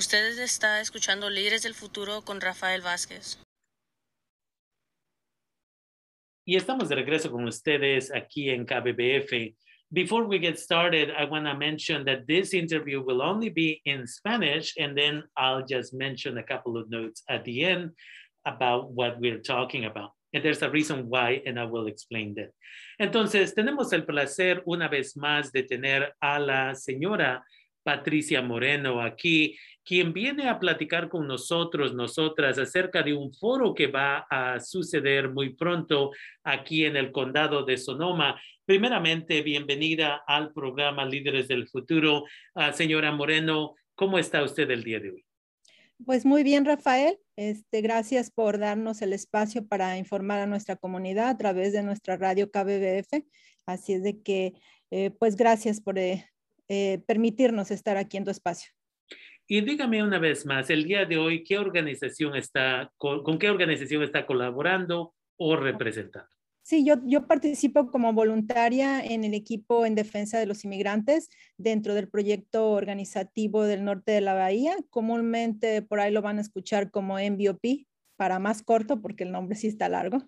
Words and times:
Ustedes 0.00 0.38
está 0.38 0.80
escuchando 0.80 1.28
Líderes 1.28 1.62
del 1.62 1.74
Futuro 1.74 2.22
con 2.22 2.40
Rafael 2.40 2.80
Vázquez. 2.80 3.38
Y 6.46 6.56
estamos 6.56 6.88
de 6.88 6.94
regreso 6.94 7.30
con 7.30 7.44
ustedes 7.44 8.10
aquí 8.10 8.48
en 8.48 8.64
KBBF. 8.64 9.54
Before 9.90 10.24
we 10.26 10.38
get 10.38 10.58
started, 10.58 11.10
I 11.10 11.26
want 11.26 11.44
to 11.44 11.54
mention 11.54 12.06
that 12.06 12.26
this 12.26 12.54
interview 12.54 13.02
will 13.02 13.20
only 13.20 13.50
be 13.50 13.82
in 13.84 14.06
Spanish, 14.06 14.72
and 14.78 14.96
then 14.96 15.22
I'll 15.36 15.66
just 15.68 15.92
mention 15.92 16.38
a 16.38 16.44
couple 16.44 16.78
of 16.78 16.88
notes 16.88 17.22
at 17.28 17.44
the 17.44 17.62
end 17.62 17.90
about 18.46 18.92
what 18.92 19.20
we're 19.20 19.42
talking 19.42 19.84
about. 19.84 20.12
And 20.32 20.42
there's 20.42 20.62
a 20.62 20.70
reason 20.70 21.10
why, 21.10 21.42
and 21.44 21.60
I 21.60 21.66
will 21.66 21.88
explain 21.88 22.34
that. 22.36 22.54
Entonces, 22.98 23.54
tenemos 23.54 23.92
el 23.92 24.06
placer 24.06 24.62
una 24.66 24.88
vez 24.88 25.14
más 25.14 25.52
de 25.52 25.64
tener 25.64 26.14
a 26.22 26.38
la 26.38 26.72
señora 26.74 27.42
Patricia 27.82 28.42
Moreno 28.42 29.00
aquí, 29.00 29.56
quien 29.90 30.12
viene 30.12 30.48
a 30.48 30.60
platicar 30.60 31.08
con 31.08 31.26
nosotros, 31.26 31.94
nosotras, 31.94 32.56
acerca 32.58 33.02
de 33.02 33.12
un 33.12 33.34
foro 33.34 33.74
que 33.74 33.88
va 33.88 34.18
a 34.30 34.60
suceder 34.60 35.30
muy 35.30 35.56
pronto 35.56 36.12
aquí 36.44 36.84
en 36.84 36.94
el 36.94 37.10
condado 37.10 37.64
de 37.64 37.76
Sonoma. 37.76 38.40
Primeramente, 38.64 39.42
bienvenida 39.42 40.22
al 40.28 40.52
programa 40.52 41.04
Líderes 41.04 41.48
del 41.48 41.66
Futuro. 41.66 42.22
Uh, 42.54 42.72
señora 42.72 43.10
Moreno, 43.10 43.74
¿cómo 43.96 44.20
está 44.20 44.44
usted 44.44 44.70
el 44.70 44.84
día 44.84 45.00
de 45.00 45.10
hoy? 45.10 45.24
Pues 46.06 46.24
muy 46.24 46.44
bien, 46.44 46.64
Rafael. 46.64 47.18
Este, 47.34 47.80
gracias 47.80 48.30
por 48.30 48.60
darnos 48.60 49.02
el 49.02 49.12
espacio 49.12 49.66
para 49.66 49.98
informar 49.98 50.38
a 50.38 50.46
nuestra 50.46 50.76
comunidad 50.76 51.30
a 51.30 51.36
través 51.36 51.72
de 51.72 51.82
nuestra 51.82 52.16
radio 52.16 52.48
KBBF. 52.48 53.24
Así 53.66 53.94
es 53.94 54.04
de 54.04 54.22
que, 54.22 54.54
eh, 54.92 55.10
pues 55.18 55.34
gracias 55.34 55.80
por 55.80 55.98
eh, 55.98 56.30
eh, 56.68 57.02
permitirnos 57.08 57.72
estar 57.72 57.96
aquí 57.96 58.18
en 58.18 58.24
tu 58.24 58.30
espacio. 58.30 58.70
Y 59.52 59.62
dígame 59.62 60.00
una 60.00 60.20
vez 60.20 60.46
más, 60.46 60.70
el 60.70 60.84
día 60.84 61.06
de 61.06 61.18
hoy, 61.18 61.42
¿qué 61.42 61.58
organización 61.58 62.36
está, 62.36 62.92
con, 62.96 63.36
qué 63.36 63.50
organización 63.50 64.04
está 64.04 64.24
colaborando 64.24 65.12
o 65.36 65.56
representando? 65.56 66.28
Sí, 66.62 66.84
yo, 66.86 66.94
yo 67.04 67.26
participo 67.26 67.90
como 67.90 68.12
voluntaria 68.12 69.04
en 69.04 69.24
el 69.24 69.34
equipo 69.34 69.86
en 69.86 69.96
defensa 69.96 70.38
de 70.38 70.46
los 70.46 70.64
inmigrantes 70.64 71.30
dentro 71.56 71.94
del 71.94 72.08
proyecto 72.08 72.70
organizativo 72.70 73.64
del 73.64 73.82
norte 73.82 74.12
de 74.12 74.20
la 74.20 74.34
Bahía. 74.34 74.76
Comúnmente 74.88 75.82
por 75.82 75.98
ahí 75.98 76.12
lo 76.12 76.22
van 76.22 76.38
a 76.38 76.42
escuchar 76.42 76.92
como 76.92 77.18
MBOP, 77.18 77.88
para 78.14 78.38
más 78.38 78.62
corto, 78.62 79.02
porque 79.02 79.24
el 79.24 79.32
nombre 79.32 79.56
sí 79.56 79.66
está 79.66 79.88
largo. 79.88 80.22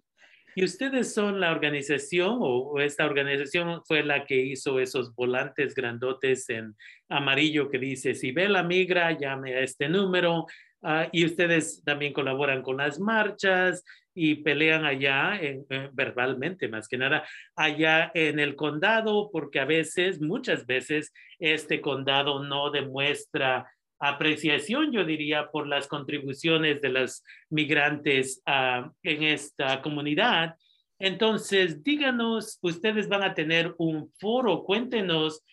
¿Y 0.55 0.65
ustedes 0.65 1.15
son 1.15 1.41
la 1.41 1.51
organización 1.51 2.39
o, 2.41 2.79
esta 2.81 3.07
organización 3.07 3.83
fue 3.87 4.03
la 4.03 4.25
que 4.27 4.37
hizo 4.37 4.79
esos 4.81 5.15
volantes 5.15 5.75
grandotes 5.75 6.49
en 6.51 6.77
amarillo 7.09 7.71
que 7.71 7.79
dice, 7.79 8.15
si 8.15 8.33
ve 8.33 8.49
la 8.49 8.63
migra, 8.63 9.13
llame 9.13 9.55
a 9.55 9.61
este 9.61 9.89
número? 9.89 10.47
Uh, 10.83 11.07
y 11.13 11.25
ustedes 11.25 11.83
también 11.85 12.13
colaboran 12.13 12.61
con 12.61 12.79
las 12.79 12.99
marchas 12.99 13.85
y 14.15 14.37
pelean 14.37 14.85
allá 14.85 15.37
eh, 15.41 15.63
verbalmente, 15.93 16.69
más 16.69 16.89
que 16.89 16.99
nada, 16.99 17.25
allá 17.57 18.11
en 18.15 18.39
el 18.41 18.57
condado, 18.57 19.31
porque 19.33 19.61
a 19.61 19.65
veces, 19.65 20.21
muchas 20.21 20.67
veces, 20.67 21.13
este 21.39 21.81
condado 21.81 22.43
no 22.45 22.71
demuestra 22.71 23.71
apreciación, 24.03 24.91
yo 24.91 25.05
diría, 25.05 25.49
por 25.53 25.69
las 25.69 25.87
contribuciones 25.87 26.81
de 26.81 26.89
los 26.89 27.23
migrantes 27.51 28.43
uh, 28.49 28.91
en 29.05 29.23
esta 29.23 29.81
comunidad. 29.81 30.57
Entonces, 30.99 31.85
díganos, 31.85 32.59
ustedes 32.63 33.09
van 33.09 33.23
a 33.23 33.33
tener 33.33 33.73
un 33.79 34.13
foro, 34.19 34.65
cuéntenos, 34.65 35.45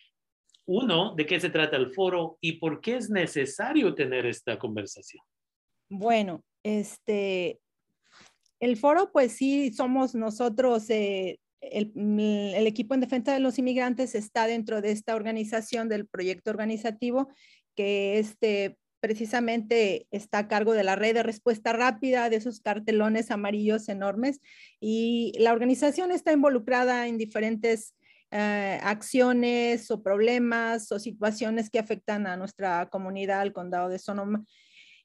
uno, 0.66 1.14
de 1.16 1.28
qué 1.28 1.40
se 1.40 1.52
trata 1.52 1.78
el 1.78 1.94
foro 1.94 2.40
y 2.42 2.54
por 2.54 2.82
qué 2.82 2.98
es 2.98 3.12
necesario 3.12 3.94
tener 3.94 4.26
esta 4.26 4.58
conversación. 4.58 5.24
Bueno, 5.88 6.44
este, 6.64 7.60
el 8.60 8.78
foro, 8.78 9.12
pues 9.12 9.34
sí, 9.34 9.72
somos 9.74 10.16
nosotros, 10.16 10.90
eh, 10.90 11.40
el, 11.62 11.92
el, 11.96 12.68
equipo 12.68 12.94
en 12.96 13.02
defensa 13.02 13.34
de 13.34 13.40
los 13.42 13.60
inmigrantes 13.60 14.16
está 14.16 14.48
dentro 14.48 14.82
de 14.82 14.92
esta 14.92 15.16
organización 15.16 15.90
del 15.90 16.08
proyecto 16.08 16.50
organizativo 16.52 17.28
que 17.80 18.20
este, 18.20 18.78
precisamente 19.00 20.06
está 20.12 20.40
a 20.40 20.48
cargo 20.50 20.74
de 20.74 20.84
la 20.84 20.98
red 20.98 21.14
de 21.14 21.24
respuesta 21.24 21.72
rápida, 21.72 22.30
de 22.30 22.36
esos 22.36 22.60
cartelones 22.60 23.32
amarillos 23.32 23.88
enormes. 23.88 24.42
Y 24.82 25.32
la 25.40 25.54
organización 25.54 26.12
está 26.12 26.34
involucrada 26.34 27.08
en 27.08 27.18
diferentes 27.18 27.96
eh, 28.32 28.82
acciones 28.84 29.90
o 29.92 30.04
problemas 30.04 30.92
o 30.92 31.00
situaciones 31.00 31.70
que 31.70 31.80
afectan 31.80 32.28
a 32.28 32.36
nuestra 32.36 32.90
comunidad, 32.90 33.40
al 33.40 33.54
condado 33.54 33.88
de 33.88 33.98
Sonoma. 33.98 34.44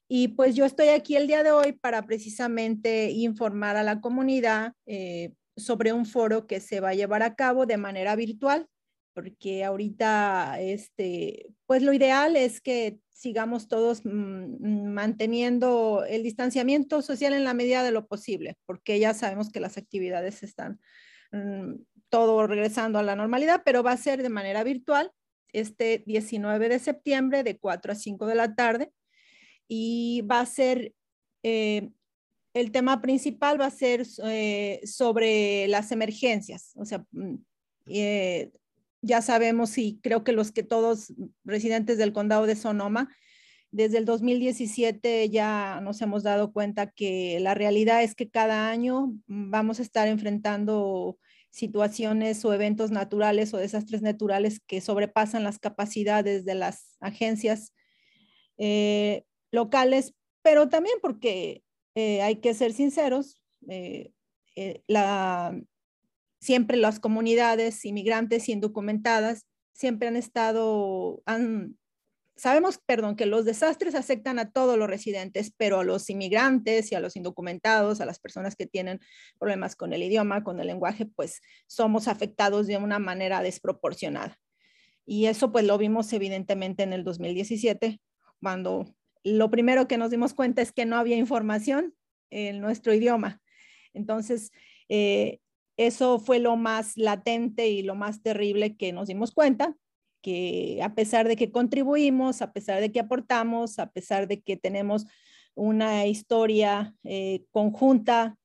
Y 0.09 0.29
pues 0.35 0.57
yo 0.57 0.65
estoy 0.65 0.89
aquí 0.89 1.15
el 1.15 1.29
día 1.29 1.45
de 1.45 1.53
hoy 1.53 1.75
para 1.75 2.03
precisamente 2.03 3.13
informar 3.13 3.77
a 3.77 3.85
la 3.85 4.01
comunidad 4.01 4.73
eh, 4.87 5.33
sobre 5.57 5.93
un 5.93 6.07
foro 6.07 6.49
que 6.49 6.59
se 6.59 6.81
va 6.81 6.89
a 6.89 6.95
llevar 6.95 7.23
a 7.23 7.37
cabo 7.37 7.67
de 7.67 7.77
manera 7.77 8.17
virtual 8.17 8.67
porque 9.15 9.65
ahorita, 9.65 10.61
este, 10.61 11.47
pues 11.67 11.83
lo 11.83 11.93
ideal 11.93 12.37
es 12.37 12.61
que 12.61 12.99
sigamos 13.11 13.69
todos 13.69 14.03
mm, 14.05 14.93
manteniendo 14.93 16.05
el 16.07 16.23
distanciamiento 16.23 17.01
social 17.01 17.33
en 17.33 17.45
la 17.45 17.55
medida 17.55 17.83
de 17.83 17.93
lo 17.93 18.07
posible, 18.07 18.57
porque 18.67 18.99
ya 18.99 19.15
sabemos 19.15 19.51
que 19.51 19.61
las 19.61 19.79
actividades 19.79 20.43
están 20.43 20.81
mm, 21.33 21.77
todo 22.11 22.47
regresando 22.47 22.99
a 22.99 23.03
la 23.03 23.17
normalidad, 23.17 23.63
pero 23.65 23.83
va 23.83 23.93
a 23.93 23.97
ser 23.97 24.23
de 24.23 24.29
manera 24.29 24.63
virtual 24.65 25.11
este 25.53 26.03
19 26.07 26.69
de 26.69 26.79
septiembre 26.79 27.45
de 27.45 27.59
4 27.59 27.93
a 27.93 27.95
5 27.95 28.27
de 28.27 28.35
la 28.35 28.55
tarde 28.55 28.93
y 29.69 30.23
va 30.23 30.41
a 30.41 30.47
ser, 30.47 30.93
eh, 31.43 31.91
el 32.53 32.73
tema 32.73 33.01
principal 33.01 33.61
va 33.61 33.67
a 33.67 33.71
ser 33.71 34.05
eh, 34.25 34.81
sobre 34.85 35.67
las 35.69 35.93
emergencias, 35.93 36.73
o 36.77 36.85
sea, 36.85 37.05
mm, 37.13 37.37
eh, 37.87 38.51
ya 39.05 39.23
sabemos 39.23 39.77
y 39.79 40.01
creo 40.03 40.25
que 40.25 40.33
los 40.33 40.51
que 40.51 40.63
todos 40.63 41.13
residentes 41.45 41.99
del 41.99 42.13
condado 42.13 42.47
de 42.47 42.57
Sonoma, 42.57 43.15
desde 43.71 43.99
el 43.99 44.05
2017 44.05 45.29
ya 45.31 45.81
nos 45.83 46.01
hemos 46.01 46.23
dado 46.23 46.53
cuenta 46.53 46.91
que 46.91 47.39
la 47.41 47.55
realidad 47.55 48.03
es 48.03 48.15
que 48.15 48.31
cada 48.31 48.71
año 48.71 49.13
vamos 49.27 49.79
a 49.79 49.83
estar 49.83 50.09
enfrentando 50.09 51.19
situaciones 51.51 52.45
o 52.45 52.53
eventos 52.53 52.91
naturales 52.91 53.53
o 53.53 53.59
desastres 53.59 54.03
naturales 54.03 54.61
que 54.67 54.81
sobrepasan 54.81 55.45
las 55.45 55.59
capacidades 55.59 56.45
de 56.45 56.55
las 56.55 56.97
agencias 57.01 57.75
eh, 58.59 59.25
locales, 59.51 60.15
pero 60.43 60.69
también 60.69 60.97
porque 61.03 61.63
eh, 61.95 62.23
hay 62.23 62.37
que 62.37 62.55
ser 62.55 62.73
sinceros, 62.73 63.41
eh, 63.69 64.13
la, 64.87 65.57
siempre 66.45 66.77
las 66.77 67.01
comunidades 67.01 67.87
inmigrantes 67.87 68.49
y 68.49 68.53
indocumentadas 68.53 69.47
siempre 69.73 70.09
han 70.09 70.17
estado, 70.17 71.23
han, 71.25 71.79
sabemos, 72.37 72.79
perdón, 72.85 73.17
que 73.17 73.25
los 73.25 73.47
desastres 73.47 73.95
afectan 73.95 74.39
a 74.39 74.51
todos 74.51 74.77
los 74.77 74.87
residentes, 74.87 75.55
pero 75.57 75.81
a 75.81 75.85
los 75.85 76.11
inmigrantes 76.11 76.93
y 76.93 76.95
a 76.97 77.01
los 77.01 77.17
indocumentados, 77.17 78.03
a 78.03 78.07
las 78.07 78.19
personas 78.19 78.57
que 78.57 78.67
tienen 78.67 79.01
problemas 79.39 79.75
con 79.75 79.95
el 79.95 80.03
idioma, 80.03 80.45
con 80.45 80.61
el 80.61 80.67
lenguaje, 80.67 81.07
pues 81.07 81.41
somos 81.67 82.09
afectados 82.09 82.67
de 82.67 82.77
una 82.77 82.99
manera 82.99 83.41
desproporcionada. 83.41 84.39
Y 85.07 85.27
eso 85.27 85.51
pues 85.51 85.65
lo 85.65 85.79
vimos 85.79 86.13
evidentemente 86.13 86.83
en 86.83 86.93
el 86.93 87.05
2017, 87.05 88.03
cuando 88.43 88.95
lo 89.23 89.51
primero 89.51 89.89
que 89.89 89.97
nos 89.97 90.11
dimos 90.11 90.35
cuenta 90.35 90.61
es 90.61 90.73
que 90.73 90.85
no 90.85 90.97
había 90.97 91.17
información 91.17 91.95
en 92.29 92.61
nuestro 92.61 92.93
idioma. 92.93 93.41
Entonces, 93.95 94.51
eh, 94.91 95.41
eso 95.77 96.19
fue 96.19 96.39
lo 96.39 96.57
más 96.57 96.97
latente 96.97 97.69
y 97.69 97.83
lo 97.83 97.95
más 97.95 98.23
terrible 98.23 98.77
que 98.77 98.93
nos 98.93 99.09
dimos 99.09 99.33
cuenta, 99.33 99.77
que 100.23 100.81
a 100.83 100.95
pesar 100.95 101.29
de 101.29 101.37
que 101.37 101.51
contribuimos, 101.51 102.43
a 102.43 102.53
pesar 102.53 102.81
de 102.81 102.93
que 102.93 103.01
aportamos, 103.01 103.79
a 103.79 103.91
pesar 103.91 104.27
de 104.29 104.41
que 104.41 104.57
tenemos 104.57 105.07
una 105.55 106.07
historia 106.07 106.95
eh, 107.05 107.45
conjunta, 107.51 108.37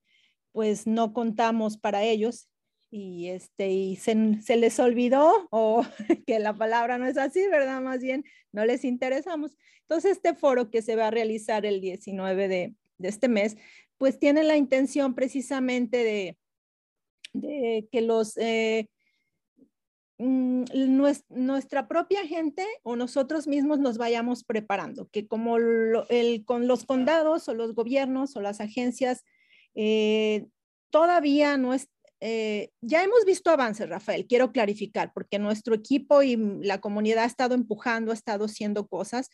pues 0.52 0.88
no 0.88 1.14
contamos 1.14 1.78
para 1.78 2.04
ellos 2.04 2.50
y, 2.92 3.28
este, 3.28 3.70
y 3.72 3.96
se, 3.96 4.16
les 4.58 4.80
olvidó 4.80 5.48
o 5.52 5.84
que 6.28 6.40
la 6.40 6.54
palabra 6.54 6.98
no 6.98 7.06
es 7.06 7.18
así, 7.18 7.48
¿verdad? 7.48 7.82
Más 7.82 8.02
bien 8.02 8.26
no 8.52 8.66
les 8.66 8.84
interesamos. 8.84 9.56
Entonces, 9.82 10.14
este 10.14 10.36
foro 10.36 10.70
que 10.70 10.82
se 10.82 10.96
va 10.96 11.08
a 11.08 11.12
realizar 11.12 11.66
el 11.66 11.82
19 11.82 12.48
de, 12.48 12.76
de 12.98 13.08
este 13.08 13.28
mes, 13.28 13.58
pues 13.98 14.20
tiene 14.20 14.44
la 14.44 14.58
intención 14.58 15.14
precisamente 15.14 16.04
de 16.04 16.38
de 17.34 17.88
que 17.92 18.02
los, 18.02 18.38
eh, 18.38 18.88
mm, 20.18 20.64
nuestra 21.30 21.88
propia 21.88 22.26
gente 22.26 22.66
o 22.84 22.96
nosotros 22.96 23.48
mismos 23.48 23.80
nos 23.80 23.98
vayamos 23.98 24.44
preparando, 24.44 25.08
que 25.10 25.28
como 25.28 25.58
el, 25.58 26.44
con 26.46 26.68
los 26.68 26.86
condados 26.86 27.48
o 27.48 27.54
los 27.54 27.74
gobiernos 27.74 28.36
o 28.36 28.42
las 28.42 28.62
agencias 28.62 29.24
eh, 29.76 30.48
todavía 30.90 31.58
no 31.58 31.74
es, 31.74 31.90
eh, 32.22 32.72
ya 32.82 33.04
hemos 33.04 33.26
visto 33.26 33.50
avances, 33.50 33.88
Rafael, 33.88 34.28
quiero 34.28 34.52
clarificar, 34.52 35.14
porque 35.14 35.40
nuestro 35.40 35.76
equipo 35.76 36.22
y 36.24 36.36
la 36.36 36.82
comunidad 36.82 37.24
ha 37.24 37.28
estado 37.28 37.56
empujando, 37.56 38.12
ha 38.12 38.16
estado 38.16 38.46
haciendo 38.46 38.88
cosas, 38.88 39.30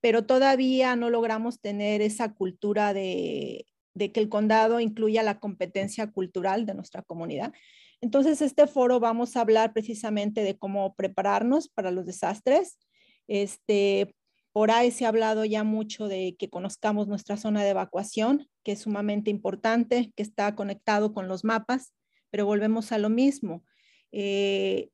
pero 0.00 0.26
todavía 0.26 0.96
no 0.96 1.08
logramos 1.10 1.60
tener 1.60 2.02
esa 2.02 2.34
cultura 2.34 2.92
de, 2.92 3.64
de 3.96 4.12
que 4.12 4.20
el 4.20 4.28
condado 4.28 4.78
incluya 4.78 5.22
la 5.22 5.40
competencia 5.40 6.12
cultural 6.12 6.66
de 6.66 6.74
nuestra 6.74 7.02
comunidad. 7.02 7.54
Entonces, 8.02 8.42
este 8.42 8.66
foro 8.66 9.00
vamos 9.00 9.36
a 9.36 9.40
hablar 9.40 9.72
precisamente 9.72 10.42
de 10.42 10.58
cómo 10.58 10.94
prepararnos 10.94 11.68
para 11.70 11.90
los 11.90 12.04
desastres. 12.04 12.78
Este, 13.26 14.14
por 14.52 14.70
ahí 14.70 14.90
se 14.90 15.06
ha 15.06 15.08
hablado 15.08 15.46
ya 15.46 15.64
mucho 15.64 16.08
de 16.08 16.36
que 16.38 16.50
conozcamos 16.50 17.08
nuestra 17.08 17.38
zona 17.38 17.64
de 17.64 17.70
evacuación, 17.70 18.50
que 18.62 18.72
es 18.72 18.80
sumamente 18.80 19.30
importante, 19.30 20.12
que 20.14 20.22
está 20.22 20.54
conectado 20.54 21.14
con 21.14 21.26
los 21.26 21.42
mapas, 21.42 21.94
pero 22.30 22.44
volvemos 22.44 22.92
a 22.92 22.98
lo 22.98 23.08
mismo. 23.08 23.64
Eh, 24.12 24.90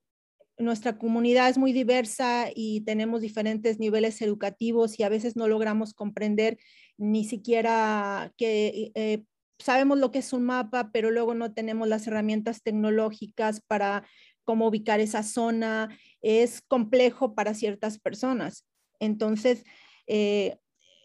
nuestra 0.62 0.98
comunidad 0.98 1.48
es 1.48 1.58
muy 1.58 1.72
diversa 1.72 2.46
y 2.54 2.82
tenemos 2.82 3.20
diferentes 3.20 3.78
niveles 3.78 4.22
educativos 4.22 4.98
y 4.98 5.02
a 5.02 5.08
veces 5.08 5.36
no 5.36 5.48
logramos 5.48 5.94
comprender 5.94 6.58
ni 6.96 7.24
siquiera 7.24 8.32
que 8.36 8.92
eh, 8.94 9.24
sabemos 9.58 9.98
lo 9.98 10.10
que 10.10 10.18
es 10.18 10.32
un 10.32 10.44
mapa, 10.44 10.90
pero 10.92 11.10
luego 11.10 11.34
no 11.34 11.52
tenemos 11.54 11.88
las 11.88 12.06
herramientas 12.06 12.62
tecnológicas 12.62 13.60
para 13.60 14.06
cómo 14.44 14.66
ubicar 14.66 15.00
esa 15.00 15.22
zona. 15.22 15.96
Es 16.20 16.60
complejo 16.62 17.34
para 17.34 17.54
ciertas 17.54 17.98
personas. 17.98 18.66
Entonces, 19.00 19.64
eh, 20.06 20.56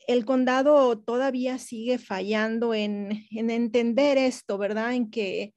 el 0.08 0.26
condado 0.26 1.00
todavía 1.00 1.58
sigue 1.60 1.98
fallando 1.98 2.74
en, 2.74 3.26
en, 3.32 3.50
entender 3.50 4.18
esto, 4.18 4.58
¿verdad? 4.58 4.94
En 4.94 5.10
que 5.10 5.54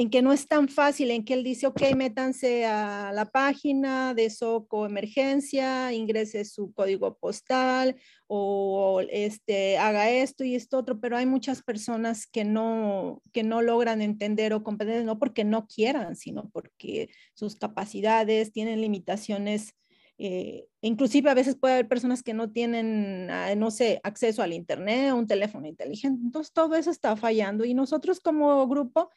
en 0.00 0.10
que 0.10 0.22
no 0.22 0.32
es 0.32 0.46
tan 0.46 0.68
fácil, 0.68 1.10
en 1.10 1.24
que 1.24 1.34
él 1.34 1.42
dice, 1.42 1.66
ok, 1.66 1.82
métanse 1.96 2.64
a 2.66 3.10
la 3.12 3.24
página 3.24 4.14
de 4.14 4.30
SOCO 4.30 4.86
Emergencia, 4.86 5.92
ingrese 5.92 6.44
su 6.44 6.72
código 6.72 7.18
postal 7.18 7.96
o 8.28 9.02
este, 9.10 9.76
haga 9.76 10.08
esto 10.08 10.44
y 10.44 10.54
esto 10.54 10.78
otro, 10.78 11.00
pero 11.00 11.16
hay 11.16 11.26
muchas 11.26 11.64
personas 11.64 12.28
que 12.28 12.44
no, 12.44 13.20
que 13.32 13.42
no 13.42 13.60
logran 13.60 14.00
entender 14.00 14.52
o 14.52 14.62
comprender, 14.62 15.04
no 15.04 15.18
porque 15.18 15.42
no 15.42 15.66
quieran, 15.66 16.14
sino 16.14 16.48
porque 16.50 17.10
sus 17.34 17.56
capacidades 17.56 18.52
tienen 18.52 18.80
limitaciones. 18.80 19.74
Eh, 20.16 20.66
inclusive 20.80 21.28
a 21.28 21.34
veces 21.34 21.56
puede 21.56 21.74
haber 21.74 21.88
personas 21.88 22.22
que 22.22 22.34
no 22.34 22.52
tienen, 22.52 23.28
ah, 23.32 23.52
no 23.56 23.72
sé, 23.72 24.00
acceso 24.04 24.42
al 24.42 24.52
Internet, 24.52 25.12
un 25.12 25.26
teléfono 25.26 25.66
inteligente. 25.66 26.22
Entonces 26.24 26.52
todo 26.52 26.76
eso 26.76 26.92
está 26.92 27.16
fallando 27.16 27.64
y 27.64 27.74
nosotros 27.74 28.20
como 28.20 28.68
grupo 28.68 29.10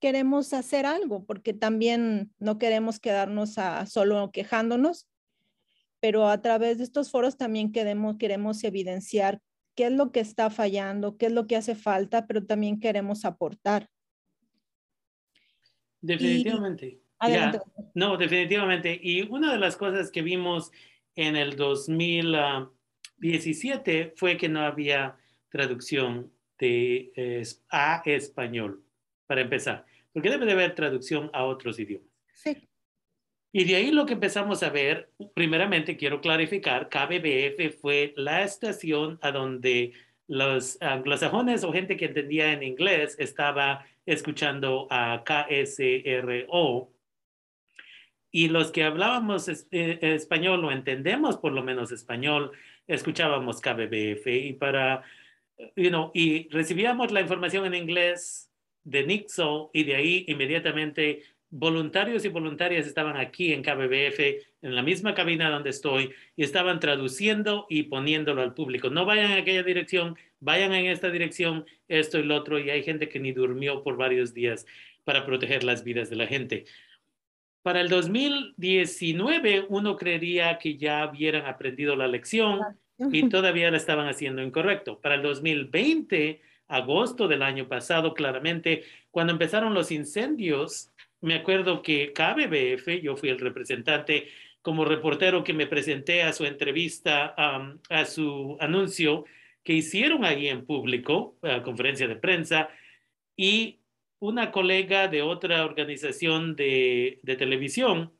queremos 0.00 0.52
hacer 0.52 0.86
algo, 0.86 1.24
porque 1.24 1.52
también 1.52 2.32
no 2.38 2.58
queremos 2.58 3.00
quedarnos 3.00 3.58
a 3.58 3.86
solo 3.86 4.30
quejándonos, 4.32 5.08
pero 6.00 6.28
a 6.28 6.40
través 6.40 6.78
de 6.78 6.84
estos 6.84 7.10
foros 7.10 7.36
también 7.36 7.72
queremos, 7.72 8.16
queremos 8.18 8.62
evidenciar 8.64 9.40
qué 9.74 9.86
es 9.86 9.92
lo 9.92 10.12
que 10.12 10.20
está 10.20 10.50
fallando, 10.50 11.16
qué 11.16 11.26
es 11.26 11.32
lo 11.32 11.46
que 11.46 11.56
hace 11.56 11.74
falta, 11.74 12.26
pero 12.26 12.44
también 12.44 12.80
queremos 12.80 13.24
aportar. 13.24 13.88
Definitivamente. 16.00 17.00
no, 17.94 18.16
definitivamente. 18.16 18.98
Y 19.02 19.22
una 19.22 19.52
de 19.52 19.58
las 19.58 19.76
cosas 19.76 20.10
que 20.10 20.22
vimos 20.22 20.70
en 21.16 21.36
el 21.36 21.56
2017 21.56 24.14
fue 24.16 24.36
que 24.36 24.48
no 24.48 24.60
había 24.60 25.16
traducción 25.48 26.32
de, 26.58 27.42
a 27.70 28.02
español 28.04 28.84
para 29.26 29.40
empezar, 29.42 29.84
porque 30.12 30.30
debe 30.30 30.46
de 30.46 30.52
haber 30.52 30.74
traducción 30.74 31.30
a 31.32 31.44
otros 31.44 31.78
idiomas. 31.78 32.08
Sí. 32.34 32.68
Y 33.52 33.64
de 33.64 33.76
ahí 33.76 33.90
lo 33.90 34.04
que 34.04 34.12
empezamos 34.12 34.62
a 34.62 34.70
ver, 34.70 35.10
primeramente 35.34 35.96
quiero 35.96 36.20
clarificar, 36.20 36.88
KBBF 36.88 37.80
fue 37.80 38.12
la 38.16 38.42
estación 38.42 39.18
a 39.22 39.32
donde 39.32 39.94
los 40.26 40.80
anglosajones 40.82 41.64
o 41.64 41.72
gente 41.72 41.96
que 41.96 42.04
entendía 42.04 42.52
en 42.52 42.62
inglés 42.62 43.16
estaba 43.18 43.86
escuchando 44.04 44.86
a 44.90 45.24
KSRO. 45.24 46.92
Y 48.30 48.48
los 48.48 48.70
que 48.70 48.84
hablábamos 48.84 49.48
eh, 49.48 49.98
español 50.02 50.64
o 50.66 50.70
entendemos 50.70 51.38
por 51.38 51.52
lo 51.52 51.62
menos 51.62 51.92
español, 51.92 52.52
escuchábamos 52.86 53.62
KBBF 53.62 54.26
y 54.26 54.52
para, 54.52 55.02
you 55.76 55.88
know, 55.88 56.10
y 56.12 56.48
recibíamos 56.50 57.10
la 57.10 57.22
información 57.22 57.64
en 57.64 57.74
inglés 57.74 58.47
de 58.84 59.04
Nixo 59.04 59.70
y 59.72 59.84
de 59.84 59.94
ahí 59.96 60.24
inmediatamente 60.28 61.22
voluntarios 61.50 62.24
y 62.24 62.28
voluntarias 62.28 62.86
estaban 62.86 63.16
aquí 63.16 63.52
en 63.52 63.62
KBBF, 63.62 64.20
en 64.62 64.74
la 64.74 64.82
misma 64.82 65.14
cabina 65.14 65.50
donde 65.50 65.70
estoy, 65.70 66.10
y 66.36 66.42
estaban 66.42 66.78
traduciendo 66.78 67.66
y 67.70 67.84
poniéndolo 67.84 68.42
al 68.42 68.54
público. 68.54 68.90
No 68.90 69.06
vayan 69.06 69.32
en 69.32 69.38
aquella 69.38 69.62
dirección, 69.62 70.16
vayan 70.40 70.74
en 70.74 70.86
esta 70.86 71.10
dirección, 71.10 71.64
esto 71.88 72.18
y 72.18 72.24
lo 72.24 72.36
otro, 72.36 72.58
y 72.58 72.70
hay 72.70 72.82
gente 72.82 73.08
que 73.08 73.20
ni 73.20 73.32
durmió 73.32 73.82
por 73.82 73.96
varios 73.96 74.34
días 74.34 74.66
para 75.04 75.24
proteger 75.24 75.64
las 75.64 75.84
vidas 75.84 76.10
de 76.10 76.16
la 76.16 76.26
gente. 76.26 76.66
Para 77.62 77.80
el 77.80 77.88
2019 77.88 79.66
uno 79.68 79.96
creería 79.96 80.58
que 80.58 80.76
ya 80.76 81.10
hubieran 81.10 81.46
aprendido 81.46 81.96
la 81.96 82.08
lección 82.08 82.60
y 83.12 83.28
todavía 83.28 83.70
la 83.70 83.76
estaban 83.76 84.08
haciendo 84.08 84.42
incorrecto. 84.42 85.00
Para 85.00 85.16
el 85.16 85.22
2020 85.22 86.40
agosto 86.68 87.28
del 87.28 87.42
año 87.42 87.66
pasado, 87.66 88.14
claramente, 88.14 88.84
cuando 89.10 89.32
empezaron 89.32 89.74
los 89.74 89.90
incendios, 89.90 90.92
me 91.20 91.34
acuerdo 91.34 91.82
que 91.82 92.12
KBBF, 92.12 93.02
yo 93.02 93.16
fui 93.16 93.30
el 93.30 93.40
representante 93.40 94.28
como 94.62 94.84
reportero 94.84 95.44
que 95.44 95.54
me 95.54 95.66
presenté 95.66 96.22
a 96.22 96.32
su 96.32 96.44
entrevista, 96.44 97.34
a 97.88 98.04
su 98.04 98.56
anuncio 98.60 99.24
que 99.64 99.72
hicieron 99.72 100.24
ahí 100.24 100.48
en 100.48 100.64
público, 100.64 101.36
a 101.42 101.62
conferencia 101.62 102.06
de 102.06 102.16
prensa, 102.16 102.68
y 103.36 103.80
una 104.18 104.50
colega 104.50 105.08
de 105.08 105.22
otra 105.22 105.64
organización 105.64 106.56
de, 106.56 107.20
de 107.22 107.36
televisión 107.36 108.12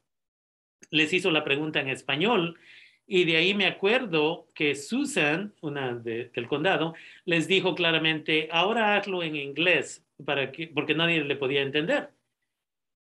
les 0.90 1.12
hizo 1.12 1.30
la 1.30 1.44
pregunta 1.44 1.80
en 1.80 1.88
español 1.88 2.58
y 3.10 3.24
de 3.24 3.38
ahí 3.38 3.54
me 3.54 3.66
acuerdo 3.66 4.46
que 4.54 4.74
Susan, 4.74 5.54
una 5.62 5.94
del 5.94 6.46
condado, 6.46 6.94
les 7.24 7.48
dijo 7.48 7.74
claramente, 7.74 8.50
ahora 8.52 8.96
hazlo 8.96 9.22
en 9.22 9.34
inglés, 9.34 10.04
para 10.26 10.52
que, 10.52 10.68
porque 10.68 10.94
nadie 10.94 11.24
le 11.24 11.36
podía 11.36 11.62
entender. 11.62 12.10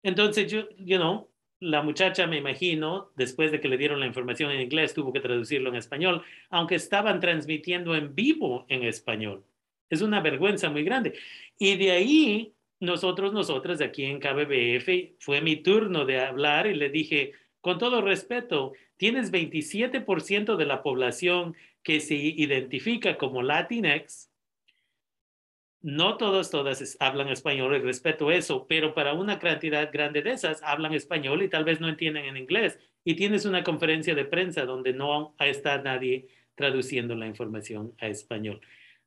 Entonces, 0.04 0.52
yo, 0.52 0.70
you 0.78 0.98
know, 0.98 1.28
la 1.60 1.82
muchacha, 1.82 2.28
me 2.28 2.38
imagino, 2.38 3.12
después 3.16 3.52
de 3.52 3.60
que 3.60 3.68
le 3.68 3.78
dieron 3.78 4.00
la 4.00 4.06
información 4.06 4.52
en 4.52 4.62
inglés, 4.62 4.94
tuvo 4.94 5.12
que 5.12 5.20
traducirlo 5.20 5.70
en 5.70 5.78
español, 5.78 6.24
aunque 6.52 6.76
estaban 6.76 7.20
transmitiendo 7.20 7.96
en 7.96 8.14
vivo 8.14 8.68
en 8.70 8.84
español. 8.84 9.44
Es 9.90 10.04
una 10.04 10.22
vergüenza 10.22 10.70
muy 10.70 10.84
grande. 10.84 11.18
Y 11.58 11.76
de 11.76 11.92
ahí, 11.92 12.54
nosotros, 12.80 13.34
nosotras, 13.34 13.82
aquí 13.82 14.06
en 14.06 14.20
KBBF, 14.20 15.16
fue 15.18 15.42
mi 15.42 15.56
turno 15.56 16.06
de 16.06 16.20
hablar 16.20 16.68
y 16.68 16.76
le 16.76 16.90
dije, 16.92 17.34
con 17.62 17.80
todo 17.80 18.02
respeto, 18.02 18.74
tienes 18.98 19.32
27% 19.32 20.58
de 20.58 20.66
la 20.66 20.84
población 20.84 21.56
que 21.84 22.00
se 22.00 22.16
identifica 22.16 23.18
como 23.18 23.42
Latinx. 23.42 24.30
No 25.82 26.18
todos, 26.18 26.50
todas 26.50 26.98
hablan 27.00 27.30
español 27.30 27.76
y 27.76 27.80
respeto 27.80 28.32
eso, 28.32 28.66
pero 28.68 28.94
para 28.94 29.14
una 29.14 29.40
cantidad 29.40 29.90
grande 29.94 30.22
de 30.22 30.32
esas 30.32 30.62
hablan 30.64 30.94
español 30.94 31.44
y 31.44 31.50
tal 31.50 31.64
vez 31.64 31.80
no 31.80 31.88
entienden 31.88 32.26
en 32.26 32.38
inglés. 32.38 32.78
Y 33.06 33.16
tienes 33.16 33.46
una 33.46 33.64
conferencia 33.64 34.16
de 34.16 34.26
prensa 34.26 34.66
donde 34.66 34.92
no 34.92 35.36
está 35.40 35.78
nadie 35.78 36.28
traduciendo 36.56 37.16
la 37.16 37.28
información 37.28 37.94
a 38.00 38.08
español. 38.08 38.60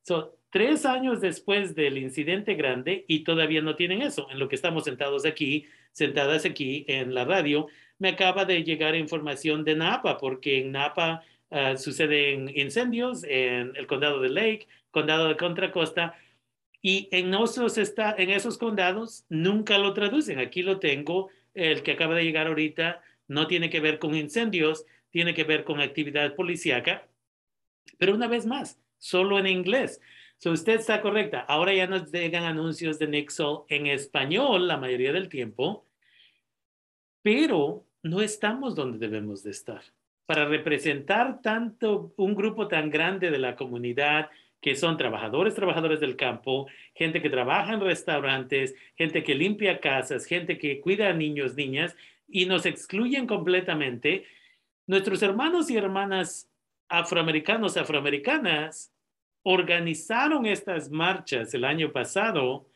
So, 0.03 0.39
tres 0.51 0.87
años 0.87 1.21
después 1.21 1.75
del 1.75 1.99
incidente 1.99 2.55
grande 2.55 3.05
y 3.09 3.25
todavía 3.25 3.61
no 3.61 3.77
tienen 3.77 4.01
eso. 4.01 4.29
En 4.31 4.39
lo 4.39 4.49
que 4.49 4.55
estamos 4.55 4.85
sentados 4.85 5.27
aquí, 5.27 5.67
sentadas 5.93 6.45
aquí 6.45 6.85
en 6.89 7.15
la 7.15 7.25
radio, 7.25 7.67
me 8.01 8.09
acaba 8.09 8.45
de 8.45 8.65
llegar 8.65 8.97
información 8.97 9.63
de 9.63 9.77
Napa, 9.77 10.19
porque 10.19 10.59
en 10.59 10.73
Napa 10.73 11.23
uh, 11.51 11.77
suceden 11.77 12.51
incendios 12.57 13.23
en 13.25 13.77
el 13.77 13.87
condado 13.87 14.21
de 14.21 14.31
Lake, 14.31 14.67
condado 14.91 15.29
de 15.29 15.37
Contra 15.37 15.71
Costa, 15.71 16.19
y 16.83 17.09
en, 17.13 17.31
nosotros 17.31 17.77
está, 17.77 18.15
en 18.17 18.31
esos 18.31 18.57
condados 18.57 19.27
nunca 19.29 19.77
lo 19.77 19.93
traducen. 19.93 20.39
Aquí 20.39 20.63
lo 20.63 20.79
tengo, 20.81 21.29
el 21.55 21.83
que 21.83 21.93
acaba 21.93 22.15
de 22.15 22.25
llegar 22.25 22.47
ahorita 22.47 23.03
no 23.29 23.47
tiene 23.47 23.69
que 23.69 23.81
ver 23.81 23.99
con 23.99 24.15
incendios, 24.15 24.87
tiene 25.11 25.35
que 25.35 25.45
ver 25.45 25.65
con 25.65 25.81
actividad 25.81 26.35
policíaca, 26.35 27.07
pero 27.99 28.15
una 28.15 28.29
vez 28.29 28.47
más, 28.47 28.81
solo 28.99 29.39
en 29.39 29.47
inglés. 29.47 30.01
So 30.39 30.53
usted 30.53 30.81
está 30.81 31.03
correcta. 31.03 31.41
Ahora 31.41 31.75
ya 31.75 31.87
nos 31.87 32.11
llegan 32.11 32.45
anuncios 32.45 32.99
de 32.99 33.09
Nixon 33.09 33.65
en 33.69 33.89
español 33.89 34.67
la 34.67 34.79
mayoría 34.79 35.13
del 35.13 35.29
tiempo, 35.29 35.85
pero 37.21 37.85
no 38.03 38.21
estamos 38.21 38.75
donde 38.75 38.99
debemos 38.99 39.43
de 39.43 39.51
estar. 39.51 39.83
Para 40.27 40.47
representar 40.47 41.43
tanto 41.43 42.13
un 42.17 42.35
grupo 42.35 42.69
tan 42.69 42.91
grande 42.91 43.31
de 43.31 43.39
la 43.39 43.57
comunidad 43.57 44.31
que 44.61 44.77
son 44.77 44.97
trabajadores, 44.97 45.55
trabajadores 45.55 46.01
del 46.01 46.17
campo, 46.17 46.69
gente 46.95 47.23
que 47.23 47.31
trabaja 47.31 47.73
en 47.73 47.81
restaurantes, 47.81 48.75
gente 48.97 49.23
que 49.23 49.35
limpia 49.35 49.81
casas, 49.81 50.27
gente 50.27 50.59
que 50.59 50.81
cuida 50.81 51.09
a 51.09 51.15
niños, 51.15 51.57
niñas, 51.57 51.97
y 52.29 52.47
nos 52.47 52.67
excluyen 52.67 53.27
completamente. 53.27 54.25
Nuestros 54.87 55.23
hermanos 55.23 55.71
y 55.71 55.77
hermanas 55.77 56.49
afroamericanos, 56.89 57.77
afroamericanas, 57.77 58.93
organizaron 59.43 60.47
estas 60.47 60.91
marchas 60.91 61.55
el 61.55 61.65
año 61.65 61.93
pasado 61.93 62.67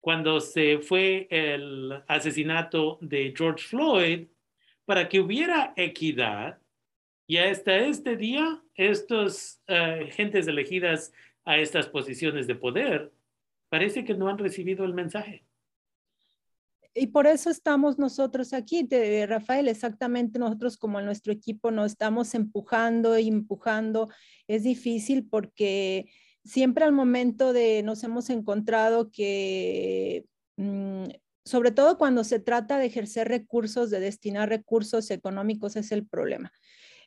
cuando 0.00 0.40
se 0.40 0.78
fue 0.78 1.28
el 1.30 2.02
asesinato 2.08 2.98
de 3.00 3.32
George 3.36 3.64
Floyd 3.64 4.26
para 4.90 5.08
que 5.08 5.20
hubiera 5.20 5.72
equidad 5.76 6.58
y 7.28 7.36
hasta 7.36 7.76
este 7.76 8.16
día 8.16 8.60
estos 8.74 9.62
uh, 9.68 10.04
gentes 10.10 10.48
elegidas 10.48 11.12
a 11.44 11.58
estas 11.58 11.86
posiciones 11.86 12.48
de 12.48 12.56
poder 12.56 13.12
parece 13.68 14.04
que 14.04 14.14
no 14.14 14.28
han 14.28 14.36
recibido 14.36 14.84
el 14.84 14.92
mensaje. 14.92 15.46
Y 16.92 17.06
por 17.06 17.28
eso 17.28 17.50
estamos 17.50 18.00
nosotros 18.00 18.52
aquí, 18.52 18.82
de, 18.82 19.28
Rafael, 19.28 19.68
exactamente 19.68 20.40
nosotros 20.40 20.76
como 20.76 21.00
nuestro 21.00 21.32
equipo 21.32 21.70
nos 21.70 21.92
estamos 21.92 22.34
empujando 22.34 23.16
y 23.16 23.28
empujando. 23.28 24.08
Es 24.48 24.64
difícil 24.64 25.24
porque 25.24 26.10
siempre 26.42 26.84
al 26.84 26.90
momento 26.90 27.52
de 27.52 27.84
nos 27.84 28.02
hemos 28.02 28.28
encontrado 28.28 29.12
que, 29.12 30.24
mm, 30.56 31.04
sobre 31.44 31.70
todo 31.70 31.98
cuando 31.98 32.24
se 32.24 32.38
trata 32.38 32.78
de 32.78 32.86
ejercer 32.86 33.28
recursos, 33.28 33.90
de 33.90 34.00
destinar 34.00 34.48
recursos 34.48 35.10
económicos, 35.10 35.76
es 35.76 35.92
el 35.92 36.06
problema. 36.06 36.52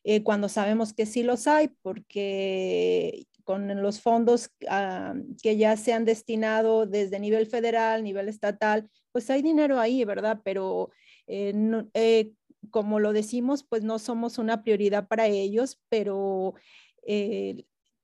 Eh, 0.03 0.23
cuando 0.23 0.49
sabemos 0.49 0.93
que 0.93 1.05
sí 1.05 1.23
los 1.23 1.47
hay, 1.47 1.69
porque 1.81 3.27
con 3.43 3.81
los 3.81 4.01
fondos 4.01 4.49
ah, 4.69 5.15
que 5.41 5.57
ya 5.57 5.77
se 5.77 5.93
han 5.93 6.05
destinado 6.05 6.85
desde 6.85 7.19
nivel 7.19 7.45
federal, 7.47 8.03
nivel 8.03 8.29
estatal, 8.29 8.89
pues 9.11 9.29
hay 9.29 9.41
dinero 9.41 9.79
ahí, 9.79 10.03
¿verdad? 10.05 10.41
Pero 10.43 10.89
eh, 11.27 11.53
eh, 11.93 12.31
como 12.69 12.99
lo 12.99 13.13
decimos, 13.13 13.63
pues 13.63 13.83
no 13.83 13.99
somos 13.99 14.37
una 14.37 14.63
prioridad 14.63 15.07
para 15.07 15.27
ellos, 15.27 15.81
pero 15.89 16.55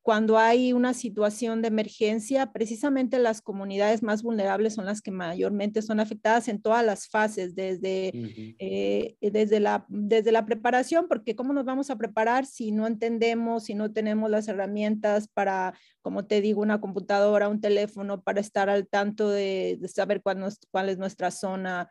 cuando 0.01 0.38
hay 0.38 0.74
una 0.74 0.94
situación 0.94 1.62
de 1.62 1.68
emergencia, 1.68 2.51
precisamente 2.51 3.20
las 3.20 3.41
comunidades 3.41 4.01
más 4.01 4.24
vulnerables 4.24 4.74
son 4.74 4.86
las 4.86 5.01
que 5.01 5.12
mayormente 5.12 5.82
son 5.82 6.00
afectadas 6.00 6.48
en 6.48 6.62
todas 6.62 6.86
las 6.86 7.10
fases, 7.10 7.53
desde, 7.53 8.12
eh, 8.60 9.18
desde, 9.22 9.60
la, 9.60 9.86
desde 9.89 10.32
la 10.32 10.46
preparación, 10.46 11.08
porque 11.08 11.36
¿cómo 11.36 11.53
nos 11.53 11.65
vamos 11.65 11.89
a 11.89 11.98
preparar 11.98 12.46
si 12.46 12.72
no 12.72 12.88
entendemos, 12.88 13.65
si 13.65 13.75
no 13.75 13.91
tenemos 13.91 14.29
las 14.29 14.48
herramientas 14.48 15.27
para, 15.27 15.74
como 16.01 16.25
te 16.25 16.41
digo, 16.41 16.62
una 16.62 16.79
computadora, 16.79 17.50
un 17.50 17.62
teléfono, 17.62 18.24
para 18.24 18.39
estar 18.39 18.70
al 18.70 18.88
tanto 18.88 19.29
de, 19.29 19.79
saber 19.94 20.22
cuál, 20.22 20.44
cuál, 20.72 20.89
es 20.89 20.98
nuestra 20.98 21.29
zona 21.29 21.89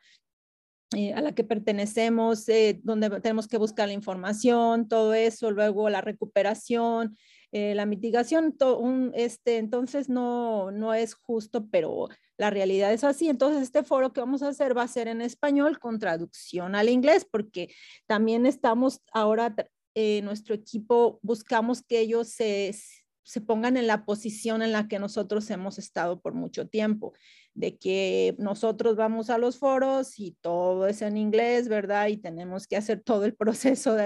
eh, 0.96 1.12
a 1.12 1.20
la 1.20 1.34
que 1.34 1.44
pertenecemos, 1.44 2.48
eh, 2.48 2.80
donde 2.82 3.10
tenemos 3.20 3.46
que 3.46 3.58
buscar 3.58 3.88
la 3.88 3.92
información, 3.92 4.88
todo 4.88 5.12
eso, 5.12 5.50
luego 5.50 5.90
la 5.90 6.00
recuperación, 6.00 7.16
eh, 7.52 7.74
la 7.74 7.86
mitigación, 7.86 8.54
este, 9.14 9.56
entonces 9.56 10.08
no, 10.08 10.70
no 10.70 10.92
es 10.92 11.14
justo, 11.14 11.66
pero 11.70 12.08
la 12.36 12.50
realidad 12.50 12.92
es 12.92 13.04
así. 13.04 13.28
Entonces, 13.28 13.62
este 13.62 13.82
foro 13.82 14.12
que 14.12 14.20
vamos 14.20 14.42
a 14.42 14.48
hacer 14.48 14.76
va 14.76 14.82
a 14.82 14.88
ser 14.88 15.08
en 15.08 15.20
español 15.22 15.78
con 15.78 15.98
traducción 15.98 16.74
al 16.74 16.88
inglés, 16.88 17.26
porque 17.30 17.74
también 18.06 18.46
estamos 18.46 19.00
ahora, 19.12 19.54
eh, 19.94 20.20
nuestro 20.22 20.54
equipo, 20.54 21.18
buscamos 21.22 21.82
que 21.82 22.00
ellos 22.00 22.28
se, 22.28 22.74
se 23.22 23.40
pongan 23.40 23.76
en 23.76 23.86
la 23.86 24.04
posición 24.04 24.62
en 24.62 24.72
la 24.72 24.86
que 24.86 24.98
nosotros 24.98 25.50
hemos 25.50 25.78
estado 25.78 26.20
por 26.20 26.34
mucho 26.34 26.68
tiempo 26.68 27.14
de 27.58 27.76
que 27.76 28.36
nosotros 28.38 28.94
vamos 28.94 29.30
a 29.30 29.38
los 29.38 29.58
foros 29.58 30.20
y 30.20 30.36
todo 30.40 30.86
es 30.86 31.02
en 31.02 31.16
inglés, 31.16 31.68
¿verdad? 31.68 32.06
Y 32.06 32.16
tenemos 32.16 32.68
que 32.68 32.76
hacer 32.76 33.00
todo 33.00 33.24
el 33.24 33.34
proceso 33.36 33.96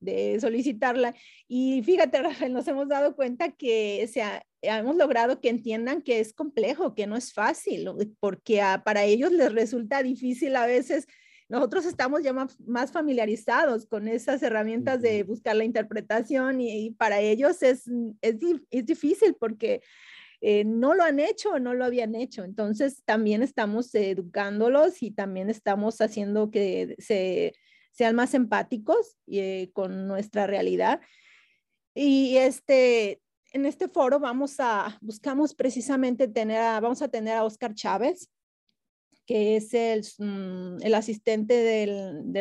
de, 0.00 0.40
solicitarla. 0.40 1.14
Y 1.46 1.82
fíjate, 1.82 2.22
Rafael, 2.22 2.52
nos 2.54 2.66
hemos 2.68 2.88
dado 2.88 3.14
cuenta 3.14 3.50
que 3.50 4.08
se 4.10 4.22
hemos 4.62 4.96
logrado 4.96 5.40
que 5.40 5.50
entiendan 5.50 6.00
que 6.00 6.20
es 6.20 6.32
complejo, 6.32 6.94
que 6.94 7.06
no 7.06 7.16
es 7.16 7.34
fácil, 7.34 7.90
porque 8.18 8.62
para 8.84 9.04
ellos 9.04 9.30
les 9.30 9.52
resulta 9.52 10.02
difícil 10.02 10.56
a 10.56 10.66
veces. 10.66 11.06
Nosotros 11.50 11.84
estamos 11.84 12.22
ya 12.22 12.32
más, 12.32 12.92
familiarizados 12.92 13.84
con 13.84 14.08
esas 14.08 14.42
herramientas 14.42 15.02
de 15.02 15.22
buscar 15.22 15.54
la 15.54 15.64
interpretación 15.64 16.62
y, 16.62 16.92
para 16.92 17.20
ellos 17.20 17.62
es, 17.62 17.84
es, 18.22 18.36
es 18.70 18.86
difícil 18.86 19.34
porque 19.38 19.82
eh, 20.44 20.64
no 20.64 20.94
lo 20.94 21.04
han 21.04 21.20
hecho 21.20 21.52
o 21.52 21.58
no 21.60 21.72
lo 21.72 21.84
habían 21.84 22.16
hecho. 22.16 22.42
Entonces 22.42 23.04
también 23.04 23.44
estamos 23.44 23.94
educándolos 23.94 25.00
y 25.00 25.12
también 25.12 25.48
estamos 25.48 26.00
haciendo 26.00 26.50
que 26.50 26.96
se, 26.98 27.54
sean 27.92 28.16
más 28.16 28.34
empáticos 28.34 29.16
eh, 29.28 29.70
con 29.72 30.08
nuestra 30.08 30.48
realidad. 30.48 31.00
Y 31.94 32.38
este, 32.38 33.22
en 33.52 33.66
este 33.66 33.86
foro 33.86 34.18
vamos 34.18 34.56
a, 34.58 34.98
buscamos 35.00 35.54
precisamente 35.54 36.26
tener, 36.26 36.58
vamos 36.82 37.02
a 37.02 37.08
tener 37.08 37.36
a 37.36 37.44
Oscar 37.44 37.72
Chávez, 37.74 38.28
que 39.24 39.54
es 39.54 39.72
el, 39.74 40.04
mm, 40.18 40.82
el 40.82 40.94
asistente 40.94 41.54
del, 41.54 42.32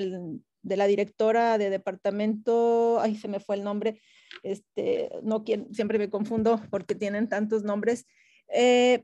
de 0.63 0.77
la 0.77 0.87
directora 0.87 1.59
de 1.59 1.69
departamento, 1.69 2.99
ay, 2.99 3.15
se 3.15 3.27
me 3.27 3.39
fue 3.39 3.57
el 3.57 3.63
nombre, 3.63 4.01
este, 4.43 5.09
no 5.23 5.43
siempre 5.71 5.99
me 5.99 6.09
confundo 6.09 6.61
porque 6.69 6.95
tienen 6.95 7.29
tantos 7.29 7.63
nombres. 7.63 8.05
Eh, 8.47 9.03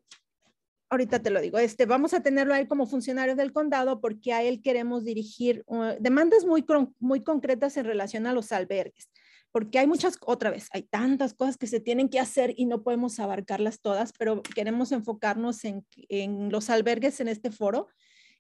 ahorita 0.90 1.22
te 1.22 1.30
lo 1.30 1.42
digo, 1.42 1.58
este, 1.60 1.86
vamos 1.86 2.14
a 2.14 2.22
tenerlo 2.22 2.54
ahí 2.54 2.68
como 2.68 2.86
funcionario 2.86 3.36
del 3.36 3.54
condado 3.54 4.00
porque 4.00 4.34
a 4.34 4.44
él 4.44 4.62
queremos 4.62 5.04
dirigir 5.04 5.64
uh, 5.68 5.94
demandas 6.00 6.46
muy, 6.46 6.66
muy 7.00 7.22
concretas 7.24 7.78
en 7.78 7.86
relación 7.86 8.26
a 8.26 8.34
los 8.34 8.52
albergues, 8.52 9.10
porque 9.52 9.80
hay 9.80 9.88
muchas, 9.88 10.18
otra 10.26 10.50
vez, 10.50 10.70
hay 10.72 10.84
tantas 10.84 11.34
cosas 11.34 11.58
que 11.58 11.68
se 11.68 11.80
tienen 11.80 12.10
que 12.10 12.20
hacer 12.20 12.54
y 12.56 12.66
no 12.66 12.84
podemos 12.84 13.20
abarcarlas 13.20 13.82
todas, 13.82 14.14
pero 14.18 14.42
queremos 14.42 14.92
enfocarnos 14.92 15.66
en, 15.66 15.86
en 16.10 16.50
los 16.52 16.70
albergues 16.70 17.20
en 17.20 17.28
este 17.28 17.52
foro 17.52 17.88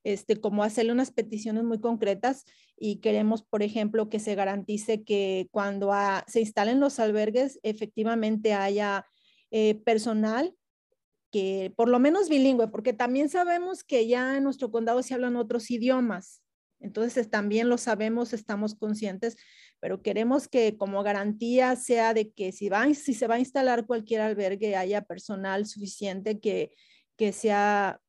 este, 0.07 0.37
como 0.37 0.63
hacerle 0.63 0.93
unas 0.93 1.11
peticiones 1.11 1.65
muy 1.65 1.81
concretas 1.81 2.45
y 2.77 3.01
queremos, 3.01 3.43
por 3.43 3.61
ejemplo, 3.61 4.07
que 4.07 4.19
se 4.19 4.35
garantice 4.35 5.03
que 5.03 5.49
cuando 5.51 5.91
se 6.27 6.39
instalen 6.39 6.79
los 6.79 7.01
albergues, 7.01 7.59
efectivamente 7.61 8.53
haya 8.53 9.05
eh, 9.51 9.75
personal 9.83 10.55
que 11.29 11.73
por 11.75 11.89
lo 11.89 11.99
menos 11.99 12.29
bilingüe, 12.29 12.69
porque 12.69 12.93
también 12.93 13.27
sabemos 13.27 13.83
que 13.83 14.07
ya 14.07 14.37
en 14.37 14.45
nuestro 14.45 14.71
condado 14.71 15.03
se 15.03 15.13
hablan 15.13 15.35
otros 15.35 15.69
idiomas. 15.69 16.41
Entonces 16.79 17.29
también 17.29 17.67
lo 17.67 17.77
sabemos, 17.77 18.31
estamos 18.31 18.75
conscientes, 18.75 19.35
pero 19.81 20.01
queremos 20.01 20.47
que 20.47 20.77
como 20.77 21.03
garantía 21.03 21.75
sea 21.75 22.13
de 22.13 22.31
que 22.31 22.53
si, 22.53 22.69
va, 22.69 22.93
si 22.93 23.13
se 23.13 23.27
va 23.27 23.35
a 23.35 23.39
instalar 23.39 23.85
cualquier 23.85 24.21
albergue 24.21 24.77
haya 24.77 25.01
personal 25.01 25.65
suficiente 25.65 26.39
que, 26.39 26.71
que 27.17 27.33
sea 27.33 27.99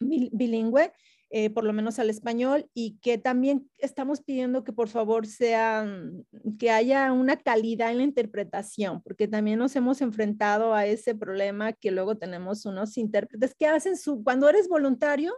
bilingüe, 0.00 0.92
eh, 1.30 1.50
por 1.50 1.64
lo 1.64 1.72
menos 1.72 1.98
al 1.98 2.10
español, 2.10 2.70
y 2.74 2.98
que 3.00 3.18
también 3.18 3.68
estamos 3.78 4.22
pidiendo 4.22 4.62
que 4.62 4.72
por 4.72 4.88
favor 4.88 5.26
sean, 5.26 6.24
que 6.58 6.70
haya 6.70 7.12
una 7.12 7.36
calidad 7.36 7.90
en 7.90 7.98
la 7.98 8.04
interpretación, 8.04 9.02
porque 9.02 9.26
también 9.26 9.58
nos 9.58 9.74
hemos 9.74 10.00
enfrentado 10.00 10.74
a 10.74 10.86
ese 10.86 11.14
problema 11.14 11.72
que 11.72 11.90
luego 11.90 12.16
tenemos 12.16 12.66
unos 12.66 12.96
intérpretes 12.98 13.54
que 13.54 13.66
hacen 13.66 13.96
su, 13.96 14.22
cuando 14.22 14.48
eres 14.48 14.68
voluntario, 14.68 15.36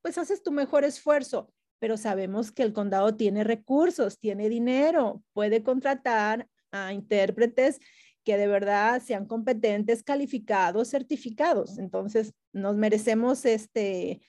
pues 0.00 0.18
haces 0.18 0.42
tu 0.42 0.50
mejor 0.52 0.84
esfuerzo, 0.84 1.52
pero 1.78 1.96
sabemos 1.96 2.52
que 2.52 2.62
el 2.62 2.72
condado 2.72 3.14
tiene 3.14 3.44
recursos, 3.44 4.18
tiene 4.18 4.48
dinero, 4.48 5.22
puede 5.32 5.62
contratar 5.62 6.48
a 6.72 6.92
intérpretes 6.92 7.80
que 8.24 8.36
de 8.36 8.46
verdad 8.46 9.02
sean 9.04 9.26
competentes, 9.26 10.02
calificados, 10.02 10.88
certificados. 10.88 11.78
Entonces, 11.78 12.32
nos 12.52 12.76
merecemos 12.76 13.44
este, 13.44 14.22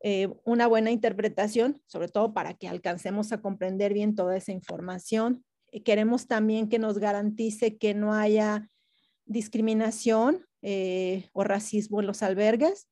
eh, 0.00 0.28
una 0.44 0.66
buena 0.66 0.90
interpretación, 0.90 1.82
sobre 1.86 2.08
todo 2.08 2.32
para 2.32 2.54
que 2.54 2.68
alcancemos 2.68 3.32
a 3.32 3.40
comprender 3.40 3.92
bien 3.92 4.14
toda 4.14 4.36
esa 4.36 4.52
información. 4.52 5.44
queremos 5.84 6.28
también 6.28 6.68
que 6.68 6.78
nos 6.78 6.98
garantice 6.98 7.78
que 7.78 7.94
no 7.94 8.14
haya 8.14 8.70
discriminación 9.24 10.46
eh, 10.62 11.28
o 11.32 11.42
racismo 11.42 12.00
en 12.00 12.06
los 12.06 12.22
albergues, 12.22 12.86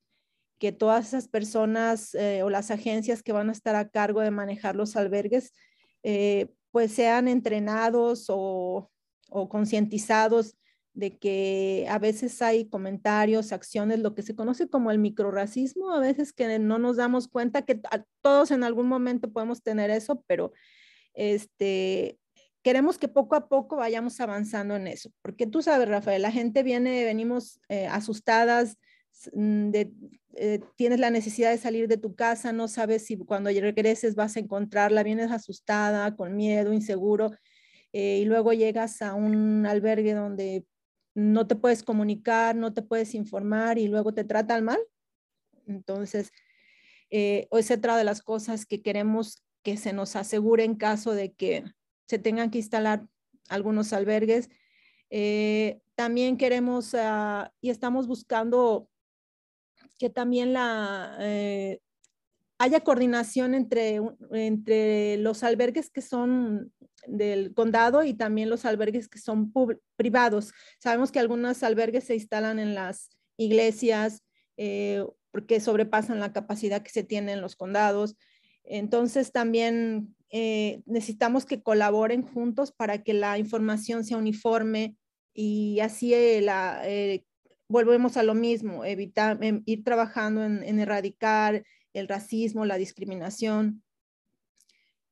que 0.59 0.73
todas 0.73 1.09
esas 1.09 1.29
personas 1.29 2.15
eh, 2.15 2.43
o 2.43 2.51
las 2.51 2.71
agencias 2.71 3.23
que 3.23 3.33
van 3.33 3.51
a 3.51 3.53
estar 3.53 3.77
a 3.77 3.89
cargo 3.89 4.21
de 4.21 4.31
manejar 4.31 4.75
los 4.75 4.97
albergues, 4.97 5.53
pues 6.73 6.93
sean 6.93 7.29
entrenados 7.29 8.25
o 8.29 8.91
o 9.33 9.49
concientizados 9.49 10.57
de 10.95 11.17
que 11.19 11.87
a 11.89 11.99
veces 11.99 12.43
hay 12.43 12.69
comentarios, 12.69 13.53
acciones, 13.53 14.01
lo 14.01 14.15
que 14.15 14.23
se 14.23 14.35
conoce 14.35 14.69
como 14.69 14.91
el 14.91 14.99
microracismo, 14.99 15.91
a 15.91 16.01
veces 16.01 16.33
que 16.33 16.59
no 16.59 16.79
nos 16.79 16.97
damos 16.97 17.29
cuenta 17.29 17.63
que 17.63 17.81
todos 18.21 18.51
en 18.51 18.63
algún 18.63 18.89
momento 18.89 19.33
podemos 19.33 19.63
tener 19.63 19.91
eso, 19.91 20.23
pero 20.27 20.53
este, 21.15 22.19
queremos 22.63 22.99
que 22.99 23.09
poco 23.09 23.37
a 23.37 23.49
poco 23.49 23.77
vayamos 23.77 24.21
avanzando 24.21 24.77
en 24.77 24.87
eso, 24.87 25.11
porque 25.23 25.47
tú 25.47 25.63
sabes, 25.63 25.89
Rafael, 25.89 26.21
la 26.21 26.31
gente 26.31 26.63
viene, 26.63 27.05
venimos 27.05 27.59
eh, 27.69 27.87
asustadas, 27.87 28.77
mm, 29.33 29.71
eh, 30.35 30.61
tienes 30.77 31.01
la 31.01 31.11
necesidad 31.11 31.51
de 31.51 31.59
salir 31.59 31.89
de 31.89 31.97
tu 31.97 32.15
casa, 32.15 32.53
no 32.53 32.69
sabes 32.69 33.07
si 33.07 33.17
cuando 33.17 33.49
regreses 33.49 34.15
vas 34.15 34.37
a 34.37 34.41
encontrarla, 34.41 35.03
vienes 35.03 35.31
asustada, 35.31 36.17
con 36.17 36.37
miedo, 36.37 36.75
inseguro 36.75 37.33
eh, 37.93 38.19
y 38.23 38.25
luego 38.25 38.53
llegas 38.53 39.03
a 39.03 39.15
un 39.15 39.67
albergue 39.67 40.15
donde 40.15 40.67
no 41.15 41.47
te 41.47 41.57
puedes 41.57 41.83
comunicar, 41.83 42.57
no 42.57 42.73
te 42.73 42.83
puedes 42.83 43.15
informar 43.15 43.79
y 43.79 43.89
luego 43.89 44.15
te 44.15 44.25
tratan 44.25 44.65
mal. 44.65 44.81
Entonces, 45.67 46.33
eh, 47.11 47.49
es 47.51 47.71
otra 47.71 47.97
de 47.97 48.05
las 48.05 48.23
cosas 48.23 48.65
que 48.67 48.83
queremos 48.83 49.43
que 49.63 49.77
se 49.77 49.93
nos 49.93 50.17
asegure 50.17 50.65
en 50.65 50.75
caso 50.75 51.13
de 51.13 51.33
que 51.33 51.65
se 52.09 52.19
tengan 52.19 52.51
que 52.51 52.59
instalar 52.59 53.07
algunos 53.49 53.93
albergues. 53.93 54.49
Eh, 55.11 55.81
también 55.95 56.37
queremos 56.37 56.95
ah, 56.95 57.53
y 57.61 57.71
estamos 57.71 58.07
buscando 58.07 58.89
que 59.99 60.11
también 60.11 60.53
la, 60.53 61.17
eh, 61.21 61.81
haya 62.63 62.79
coordinación 62.79 63.55
entre, 63.55 64.01
entre 64.31 65.17
los 65.17 65.43
albergues 65.43 65.91
que 65.91 66.01
son 66.01 66.73
del 67.09 67.55
condado 67.55 68.05
y 68.05 68.15
también 68.15 68.51
los 68.51 68.65
albergues 68.65 69.09
que 69.09 69.19
son 69.19 69.53
privados. 69.97 70.53
Sabemos 70.79 71.11
que 71.11 71.19
algunos 71.19 71.65
albergues 71.65 72.05
se 72.05 72.15
instalan 72.15 72.61
en 72.61 72.77
las 72.77 73.11
iglesias 73.37 74.23
eh, 74.57 75.05
porque 75.33 75.59
sobrepasan 75.59 76.21
la 76.21 76.33
capacidad 76.33 76.83
que 76.83 76.91
se 76.91 77.03
tiene 77.03 77.33
en 77.33 77.41
los 77.41 77.57
condados. 77.57 78.15
Entonces 78.63 79.33
también 79.33 80.15
eh, 80.31 80.83
necesitamos 80.87 81.45
que 81.47 81.65
colaboren 81.65 82.23
juntos 82.23 82.71
para 82.71 83.03
que 83.03 83.13
la 83.13 83.39
información 83.39 84.05
sea 84.05 84.19
uniforme 84.19 84.95
y 85.35 85.81
así 85.81 86.15
eh, 86.15 86.41
la, 86.43 86.81
volvemos 87.67 88.17
a 88.17 88.23
lo 88.23 88.35
mismo, 88.35 88.85
evitar, 88.85 89.43
em, 89.43 89.65
ir 89.67 89.83
trabajando 89.83 90.45
en, 90.45 90.79
erradicar 90.79 91.65
el 91.93 92.09
racismo, 92.09 92.65
la 92.65 92.77
discriminación. 92.77 93.83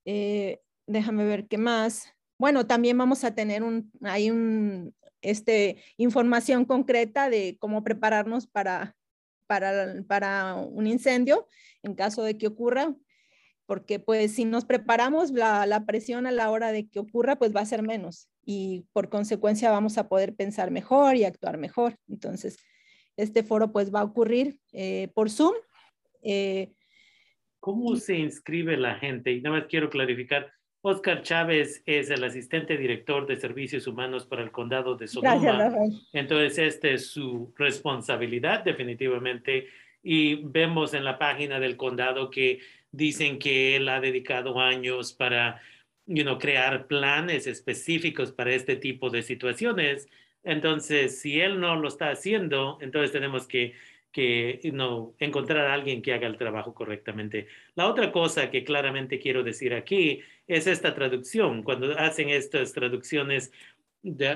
déjame 0.05 1.25
ver 1.25 1.47
qué 1.47 1.59
más. 1.59 2.13
Bueno, 2.39 2.67
también 2.67 2.97
vamos 2.97 3.23
a 3.25 3.35
tener 3.35 3.63
un, 3.63 3.93
hay 4.03 4.31
un, 4.31 4.95
este, 5.23 5.83
información 5.97 6.65
concreta 6.65 7.31
de 7.31 7.57
cómo 7.59 7.85
prepararnos 7.85 8.47
para, 8.47 8.97
para, 9.47 10.03
para 10.07 10.55
un 10.55 10.87
incendio 10.87 11.47
en 11.83 11.95
caso 11.95 12.23
de 12.23 12.39
que 12.39 12.47
ocurra, 12.47 12.95
porque 13.67 13.99
pues 13.99 14.33
si 14.35 14.45
nos 14.45 14.65
preparamos, 14.65 15.31
la, 15.31 15.67
la, 15.67 15.85
presión 15.87 16.27
a 16.27 16.33
la 16.33 16.51
hora 16.51 16.73
de 16.73 16.89
que 16.89 16.99
ocurra 16.99 17.37
pues 17.37 17.55
va 17.55 17.61
a 17.61 17.67
ser 17.67 17.83
menos 17.83 18.29
y 18.45 18.87
por 18.93 19.09
consecuencia 19.09 19.71
vamos 19.71 19.99
a 19.99 20.09
poder 20.09 20.35
pensar 20.35 20.71
mejor 20.71 21.17
y 21.17 21.25
actuar 21.25 21.59
mejor. 21.59 21.97
Entonces, 22.09 22.59
este 23.17 23.43
foro 23.43 23.71
pues 23.71 23.95
va 23.95 24.01
a 24.01 24.05
ocurrir 24.05 24.59
eh, 24.73 25.09
por 25.15 25.31
Zoom. 25.31 25.55
Eh, 26.23 26.73
¿Cómo 27.61 27.97
se 27.97 28.17
inscribe 28.17 28.77
la 28.77 28.95
gente? 28.95 29.33
Y 29.33 29.41
nada 29.41 29.59
más 29.59 29.67
quiero 29.69 29.91
clarificar, 29.91 30.53
Oscar 30.83 31.23
Chávez 31.23 31.83
es 31.85 32.09
el 32.09 32.25
asistente 32.25 32.79
director 32.79 33.27
de 33.27 33.37
servicios 33.37 33.87
humanos 33.87 34.25
para 34.25 34.43
el 34.43 34.50
condado 34.50 34.97
de 34.97 35.09
Sonoma. 35.09 35.71
Entonces, 36.12 36.59
esta 36.59 36.89
es 36.89 37.09
su 37.09 37.53
responsabilidad 37.57 38.65
definitivamente. 38.65 39.67
Y 40.03 40.37
vemos 40.37 40.95
en 40.95 41.05
la 41.05 41.19
página 41.19 41.61
del 41.61 41.77
condado 41.77 42.31
que 42.31 42.61
dicen 42.91 43.39
que 43.39 43.77
él 43.77 43.89
ha 43.91 44.00
dedicado 44.00 44.59
años 44.59 45.12
para 45.12 45.61
you 46.07 46.23
know, 46.23 46.39
crear 46.39 46.87
planes 46.87 47.47
específicos 47.47 48.33
para 48.33 48.55
este 48.55 48.77
tipo 48.77 49.11
de 49.11 49.23
situaciones. 49.23 50.09
Entonces, 50.43 51.21
si 51.21 51.41
él 51.41 51.61
no 51.61 51.77
lo 51.77 51.89
está 51.89 52.11
haciendo, 52.11 52.79
entonces 52.81 53.12
tenemos 53.12 53.47
que 53.47 53.75
que 54.12 54.61
no 54.73 55.14
encontrar 55.19 55.67
a 55.67 55.75
alguien 55.75 56.02
que 56.02 56.12
haga 56.12 56.26
el 56.26 56.37
trabajo 56.37 56.75
correctamente. 56.75 57.47
La 57.75 57.87
otra 57.87 58.11
cosa 58.11 58.50
que 58.50 58.64
claramente 58.64 59.19
quiero 59.19 59.43
decir 59.43 59.73
aquí 59.75 60.21
es 60.47 60.67
esta 60.67 60.95
traducción. 60.95 61.62
Cuando 61.62 61.97
hacen 61.99 62.29
estas 62.29 62.73
traducciones 62.73 63.52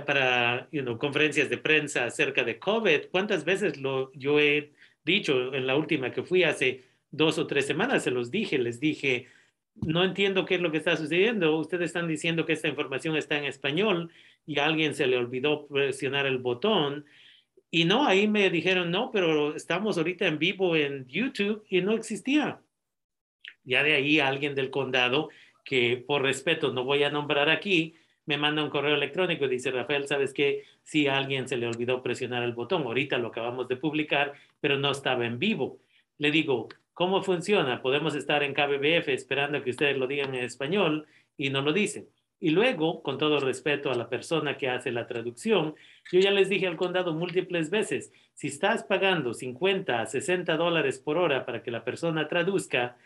para 0.07 0.69
conferencias 0.99 1.49
de 1.51 1.59
prensa 1.59 2.05
acerca 2.05 2.45
de 2.45 2.59
COVID, 2.59 3.07
¿cuántas 3.11 3.45
veces 3.45 3.81
lo, 3.81 4.13
yo 4.13 4.39
he 4.39 4.73
dicho 5.05 5.55
en 5.55 5.67
la 5.67 5.77
última 5.77 6.13
que 6.13 6.23
fui 6.23 6.45
hace 6.45 6.85
dos 7.11 7.39
o 7.39 7.47
tres 7.47 7.67
semanas? 7.67 8.05
Se 8.05 8.11
los 8.11 8.31
dije, 8.31 8.59
les 8.59 8.79
dije, 8.79 9.27
no 9.75 10.05
entiendo 10.05 10.45
qué 10.45 10.57
es 10.57 10.61
lo 10.61 10.71
que 10.71 10.79
está 10.79 10.97
sucediendo. 10.97 11.57
Ustedes 11.57 11.87
están 11.87 12.07
diciendo 12.07 12.47
que 12.47 12.53
esta 12.53 12.69
información 12.69 13.17
está 13.17 13.37
en 13.39 13.45
español 13.45 14.11
y 14.47 14.59
a 14.59 14.67
alguien 14.67 14.95
se 14.95 15.07
le 15.07 15.17
olvidó 15.17 15.67
presionar 15.67 16.27
el 16.27 16.39
botón 16.39 17.07
y 17.75 17.87
no, 17.87 18.07
ahí 18.07 18.29
me 18.29 18.51
dijeron, 18.51 18.93
no, 18.93 19.11
pero 19.11 19.57
estamos 19.57 19.99
ahorita 19.99 20.29
en 20.29 20.39
vivo 20.39 20.77
en 20.77 21.09
YouTube 21.09 21.65
y 21.69 21.81
no 21.81 21.91
existía. 21.91 22.61
Ya 23.65 23.83
de 23.83 23.95
ahí 23.95 24.21
alguien 24.21 24.55
del 24.55 24.71
condado, 24.71 25.29
que 25.65 25.97
por 25.97 26.23
respeto 26.23 26.73
no 26.73 26.85
voy 26.85 27.03
a 27.03 27.11
nombrar 27.11 27.51
aquí, 27.51 27.97
me 28.27 28.39
manda 28.39 28.63
un 28.63 28.71
correo 28.71 28.95
electrónico 28.95 29.47
y 29.47 29.49
dice, 29.49 29.73
Rafael, 29.73 30.07
¿sabes 30.07 30.33
qué? 30.33 30.63
Si 30.85 31.09
alguien 31.09 31.49
se 31.49 31.57
le 31.57 31.67
olvidó 31.67 32.01
presionar 32.01 32.45
el 32.45 32.53
botón, 32.53 32.85
ahorita 32.85 33.19
lo 33.19 33.27
acabamos 33.27 33.67
de 33.67 33.75
publicar, 33.75 34.35
pero 34.61 34.79
no 34.79 34.93
estaba 34.93 35.27
en 35.27 35.41
vivo. 35.41 35.81
Le 36.19 36.31
digo, 36.31 36.69
¿cómo 36.93 37.25
funciona? 37.25 37.83
Podemos 37.83 38.15
estar 38.15 38.45
en 38.45 38.55
KBBF 38.55 39.09
esperando 39.09 39.65
que 39.65 39.71
ustedes 39.71 39.99
lo 39.99 40.07
digan 40.07 40.33
en 40.37 40.45
español 40.45 41.09
y 41.37 41.51
no 41.51 41.61
lo 41.61 41.73
dicen. 41.73 42.07
Y 42.45 42.51
luego, 42.51 43.03
con 43.03 43.17
todo 43.17 43.41
respeto 43.41 43.91
a 43.91 43.95
la 43.95 44.11
persona 44.11 44.59
que 44.59 44.69
hace 44.69 44.93
la 44.93 45.07
traducción, 45.07 45.75
yo 46.13 46.21
ya 46.21 46.31
les 46.31 46.51
dije 46.51 46.67
al 46.67 46.77
condado 46.77 47.15
múltiples 47.15 47.71
veces, 47.71 48.13
si 48.35 48.49
estás 48.49 48.85
pagando 48.85 49.33
50 49.33 50.03
a 50.03 50.05
60 50.05 50.55
dólares 50.59 50.99
por 50.99 51.17
hora 51.17 51.47
para 51.47 51.63
que 51.63 51.71
la 51.71 51.85
persona 51.85 52.29
traduzca 52.29 52.99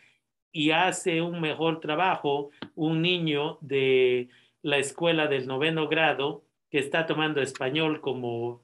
y 0.50 0.72
hace 0.72 1.22
un 1.22 1.40
mejor 1.40 1.78
trabajo, 1.78 2.50
un 2.74 3.00
niño 3.00 3.58
de 3.60 4.28
la 4.62 4.78
escuela 4.78 5.28
del 5.28 5.46
noveno 5.46 5.86
grado 5.86 6.42
que 6.68 6.80
está 6.80 7.06
tomando 7.06 7.40
español 7.40 8.00
como 8.00 8.60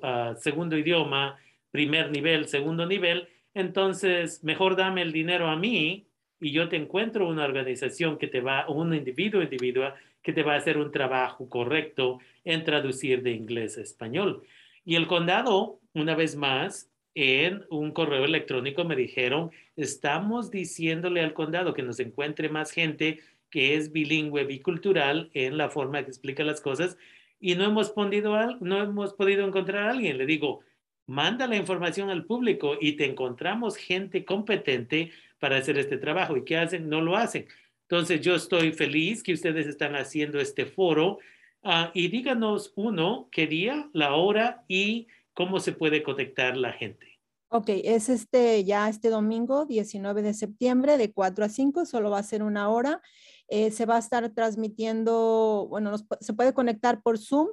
ah, 0.00 0.34
segundo 0.38 0.78
idioma, 0.78 1.38
primer 1.70 2.10
nivel, 2.10 2.48
segundo 2.48 2.86
nivel, 2.86 3.28
entonces 3.52 4.42
mejor 4.42 4.76
dame 4.76 5.02
el 5.02 5.12
dinero 5.12 5.48
a 5.48 5.56
mí 5.56 6.05
y 6.40 6.52
yo 6.52 6.68
te 6.68 6.76
encuentro 6.76 7.28
una 7.28 7.44
organización 7.44 8.18
que 8.18 8.26
te 8.26 8.40
va, 8.40 8.68
un 8.68 8.94
individuo 8.94 9.42
individual 9.42 9.94
que 10.22 10.32
te 10.32 10.42
va 10.42 10.54
a 10.54 10.58
hacer 10.58 10.76
un 10.76 10.90
trabajo 10.90 11.48
correcto 11.48 12.18
en 12.44 12.64
traducir 12.64 13.22
de 13.22 13.32
inglés 13.32 13.78
a 13.78 13.82
español. 13.82 14.42
Y 14.84 14.96
el 14.96 15.06
condado, 15.06 15.80
una 15.94 16.14
vez 16.14 16.36
más, 16.36 16.90
en 17.14 17.64
un 17.70 17.92
correo 17.92 18.24
electrónico 18.24 18.84
me 18.84 18.94
dijeron, 18.94 19.50
estamos 19.76 20.50
diciéndole 20.50 21.22
al 21.22 21.32
condado 21.32 21.72
que 21.72 21.82
nos 21.82 21.98
encuentre 21.98 22.48
más 22.50 22.70
gente 22.70 23.20
que 23.50 23.74
es 23.74 23.92
bilingüe, 23.92 24.44
bicultural 24.44 25.30
en 25.32 25.56
la 25.56 25.70
forma 25.70 26.02
que 26.02 26.10
explica 26.10 26.44
las 26.44 26.60
cosas 26.60 26.98
y 27.40 27.54
no 27.54 27.64
hemos 27.64 27.90
podido, 27.90 28.36
no 28.60 28.82
hemos 28.82 29.14
podido 29.14 29.46
encontrar 29.46 29.84
a 29.84 29.90
alguien. 29.90 30.18
Le 30.18 30.26
digo, 30.26 30.60
manda 31.06 31.46
la 31.46 31.56
información 31.56 32.10
al 32.10 32.24
público 32.24 32.74
y 32.80 32.96
te 32.96 33.06
encontramos 33.06 33.76
gente 33.76 34.24
competente 34.24 35.12
para 35.38 35.56
hacer 35.56 35.78
este 35.78 35.98
trabajo. 35.98 36.36
¿Y 36.36 36.44
qué 36.44 36.56
hacen? 36.56 36.88
No 36.88 37.00
lo 37.00 37.16
hacen. 37.16 37.46
Entonces, 37.82 38.20
yo 38.20 38.34
estoy 38.34 38.72
feliz 38.72 39.22
que 39.22 39.32
ustedes 39.32 39.66
están 39.66 39.94
haciendo 39.94 40.40
este 40.40 40.66
foro. 40.66 41.18
Ah, 41.62 41.90
y 41.94 42.08
díganos, 42.08 42.72
uno, 42.74 43.28
qué 43.30 43.46
día, 43.46 43.88
la 43.92 44.14
hora 44.14 44.64
y 44.66 45.06
cómo 45.34 45.60
se 45.60 45.72
puede 45.72 46.02
conectar 46.02 46.56
la 46.56 46.72
gente. 46.72 47.16
Ok, 47.48 47.68
es 47.68 48.08
este 48.08 48.64
ya 48.64 48.88
este 48.88 49.08
domingo 49.08 49.66
19 49.66 50.22
de 50.22 50.34
septiembre 50.34 50.98
de 50.98 51.12
4 51.12 51.44
a 51.44 51.48
5, 51.48 51.86
solo 51.86 52.10
va 52.10 52.18
a 52.18 52.24
ser 52.24 52.42
una 52.42 52.70
hora. 52.70 53.00
Eh, 53.48 53.70
se 53.70 53.86
va 53.86 53.96
a 53.96 54.00
estar 54.00 54.28
transmitiendo, 54.30 55.66
bueno, 55.70 55.94
se 56.20 56.32
puede 56.32 56.52
conectar 56.52 57.02
por 57.02 57.18
Zoom, 57.18 57.48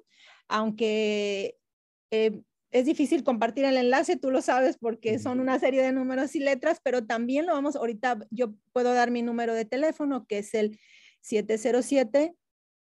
aunque 0.48 1.58
eh, 2.10 2.42
es 2.74 2.86
difícil 2.86 3.24
compartir 3.24 3.66
el 3.66 3.78
enlace, 3.78 4.18
tú 4.18 4.32
lo 4.32 4.42
sabes 4.42 4.78
porque 4.78 5.20
son 5.20 5.40
una 5.40 5.60
serie 5.60 5.84
de 5.84 5.92
números 5.92 6.36
y 6.36 6.40
letras, 6.40 6.80
pero 6.84 7.06
también 7.06 7.46
lo 7.46 7.54
vamos, 7.54 7.76
ahorita 7.76 8.18
yo 8.32 8.56
puedo 8.72 8.94
dar 8.94 9.12
mi 9.12 9.22
número 9.22 9.54
de 9.54 9.64
teléfono 9.64 10.26
que 10.28 10.40
es 10.40 10.56
el 10.56 10.80
707 11.22 12.36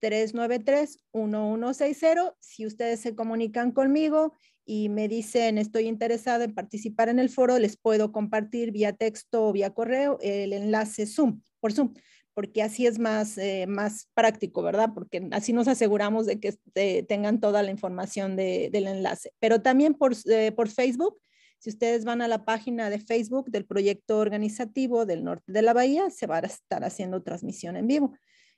393-1160. 0.00 2.34
Si 2.40 2.66
ustedes 2.66 3.00
se 3.00 3.14
comunican 3.14 3.72
conmigo 3.72 4.32
y 4.64 4.88
me 4.88 5.08
dicen 5.08 5.58
estoy 5.58 5.88
interesada 5.88 6.44
en 6.44 6.54
participar 6.54 7.10
en 7.10 7.18
el 7.18 7.28
foro, 7.28 7.58
les 7.58 7.76
puedo 7.76 8.12
compartir 8.12 8.72
vía 8.72 8.94
texto 8.94 9.48
o 9.48 9.52
vía 9.52 9.74
correo 9.74 10.16
el 10.22 10.54
enlace 10.54 11.06
Zoom, 11.06 11.42
por 11.60 11.72
Zoom 11.72 11.92
porque 12.34 12.62
así 12.62 12.86
es 12.86 12.98
más, 12.98 13.36
eh, 13.38 13.66
más 13.66 14.08
práctico, 14.14 14.62
¿verdad? 14.62 14.90
Porque 14.94 15.28
así 15.32 15.52
nos 15.52 15.68
aseguramos 15.68 16.26
de 16.26 16.40
que 16.40 16.54
eh, 16.74 17.02
tengan 17.02 17.40
toda 17.40 17.62
la 17.62 17.70
información 17.70 18.36
del 18.36 18.86
enlace. 18.86 19.32
Pero 19.40 19.62
también 19.62 19.94
por, 19.94 20.14
eh, 20.26 20.52
por 20.52 20.68
Facebook, 20.68 21.18
si 21.58 21.70
ustedes 21.70 22.04
van 22.04 22.22
a 22.22 22.28
la 22.28 22.44
página 22.44 22.88
de 22.88 22.98
Facebook 22.98 23.50
del 23.50 23.66
proyecto 23.66 24.18
organizativo 24.18 25.04
del 25.04 25.24
norte 25.24 25.52
de 25.52 25.62
la 25.62 25.74
bahía, 25.74 26.08
se 26.10 26.26
va 26.26 26.38
a 26.38 26.40
estar 26.40 26.84
haciendo 26.84 27.22
transmisión 27.22 27.76
en 27.76 27.86
vivo. 27.86 28.14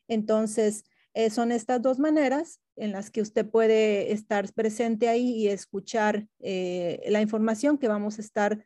Entonces, 0.07 0.85
son 1.31 1.53
estas 1.53 1.83
dos 1.83 1.99
maneras 1.99 2.61
en 2.77 2.93
las 2.93 3.11
que 3.11 3.21
usted 3.21 3.45
puede 3.45 4.13
estar 4.13 4.51
presente 4.55 5.09
ahí 5.09 5.31
y 5.31 5.49
escuchar 5.49 6.27
la 6.39 7.21
información 7.21 7.77
que 7.77 7.89
vamos 7.89 8.19
a 8.19 8.23
estar 8.23 8.65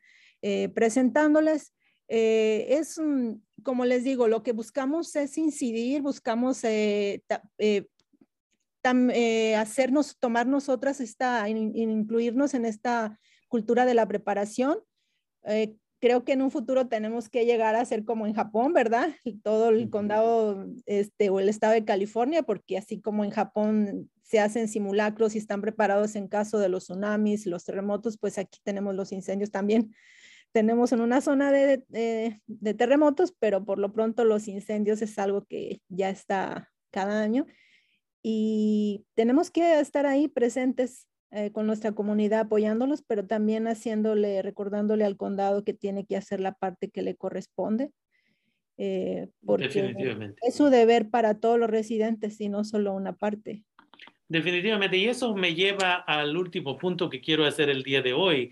presentándoles. 0.74 1.72
Es, 2.08 3.00
como 3.62 3.84
les 3.84 4.04
digo, 4.04 4.28
lo 4.28 4.42
que 4.42 4.52
buscamos 4.52 5.14
es 5.16 5.36
incidir, 5.38 6.02
buscamos 6.02 6.62
eh, 6.64 7.22
eh, 7.58 7.86
eh, 8.84 9.56
hacernos, 9.56 10.16
tomar 10.18 10.46
nosotras 10.46 11.00
esta, 11.00 11.48
incluirnos 11.48 12.54
en 12.54 12.64
esta 12.64 13.18
cultura 13.48 13.84
de 13.84 13.94
la 13.94 14.06
preparación. 14.06 14.78
Eh, 15.44 15.74
creo 16.00 16.24
que 16.24 16.32
en 16.32 16.42
un 16.42 16.50
futuro 16.50 16.86
tenemos 16.86 17.28
que 17.28 17.46
llegar 17.46 17.74
a 17.74 17.84
ser 17.84 18.04
como 18.04 18.26
en 18.26 18.34
Japón, 18.34 18.72
¿verdad? 18.72 19.08
Todo 19.42 19.70
el 19.70 19.90
condado 19.90 20.66
este, 20.84 21.30
o 21.30 21.40
el 21.40 21.48
estado 21.48 21.72
de 21.72 21.84
California, 21.84 22.42
porque 22.44 22.78
así 22.78 23.00
como 23.00 23.24
en 23.24 23.30
Japón 23.30 24.10
se 24.22 24.38
hacen 24.38 24.68
simulacros 24.68 25.34
y 25.34 25.38
están 25.38 25.60
preparados 25.60 26.14
en 26.16 26.28
caso 26.28 26.58
de 26.58 26.68
los 26.68 26.84
tsunamis, 26.84 27.46
los 27.46 27.64
terremotos, 27.64 28.18
pues 28.18 28.38
aquí 28.38 28.60
tenemos 28.62 28.94
los 28.94 29.10
incendios 29.10 29.50
también. 29.50 29.94
Tenemos 30.56 30.90
en 30.92 31.02
una 31.02 31.20
zona 31.20 31.52
de, 31.52 31.84
de 32.46 32.74
terremotos, 32.74 33.34
pero 33.38 33.62
por 33.62 33.78
lo 33.78 33.92
pronto 33.92 34.24
los 34.24 34.48
incendios 34.48 35.02
es 35.02 35.18
algo 35.18 35.44
que 35.44 35.82
ya 35.90 36.08
está 36.08 36.72
cada 36.90 37.20
año 37.20 37.44
y 38.28 39.04
tenemos 39.14 39.52
que 39.52 39.78
estar 39.78 40.04
ahí 40.04 40.28
presentes 40.28 41.06
eh, 41.30 41.52
con 41.52 41.68
nuestra 41.68 41.92
comunidad 41.92 42.40
apoyándolos, 42.40 43.04
pero 43.06 43.24
también 43.24 43.68
haciéndole, 43.68 44.42
recordándole 44.42 45.04
al 45.04 45.16
condado 45.16 45.62
que 45.62 45.74
tiene 45.74 46.06
que 46.06 46.16
hacer 46.16 46.40
la 46.40 46.54
parte 46.54 46.90
que 46.90 47.02
le 47.02 47.14
corresponde. 47.14 47.92
Eh, 48.78 49.28
porque 49.44 49.94
es 50.42 50.54
su 50.56 50.64
deber 50.70 51.08
para 51.08 51.38
todos 51.38 51.56
los 51.60 51.70
residentes 51.70 52.40
y 52.40 52.48
no 52.48 52.64
solo 52.64 52.94
una 52.94 53.12
parte. 53.12 53.62
Definitivamente, 54.26 54.96
y 54.96 55.04
eso 55.04 55.36
me 55.36 55.54
lleva 55.54 55.94
al 55.94 56.36
último 56.36 56.76
punto 56.78 57.08
que 57.08 57.20
quiero 57.20 57.44
hacer 57.44 57.70
el 57.70 57.84
día 57.84 58.02
de 58.02 58.12
hoy. 58.12 58.50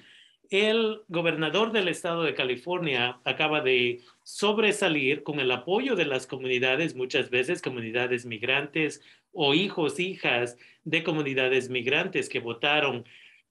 El 0.51 1.03
gobernador 1.09 1.73
del 1.73 1.89
estado 1.89 2.23
de 2.23 2.35
California 2.35 3.19
acaba 3.25 3.61
de 3.61 4.01
sobresalir 4.23 5.23
con 5.23 5.41
el 5.41 5.51
apoyo 5.51 5.97
de 5.97 6.05
las 6.05 6.27
comunidades, 6.27 6.95
muchas 6.95 7.31
veces 7.31 7.63
comunidades 7.63 8.27
migrantes 8.27 9.03
o 9.33 9.55
hijos, 9.55 9.99
hijas 9.99 10.57
de 10.85 11.03
comunidades 11.03 11.71
migrantes 11.71 12.29
que 12.29 12.41
votaron 12.41 13.05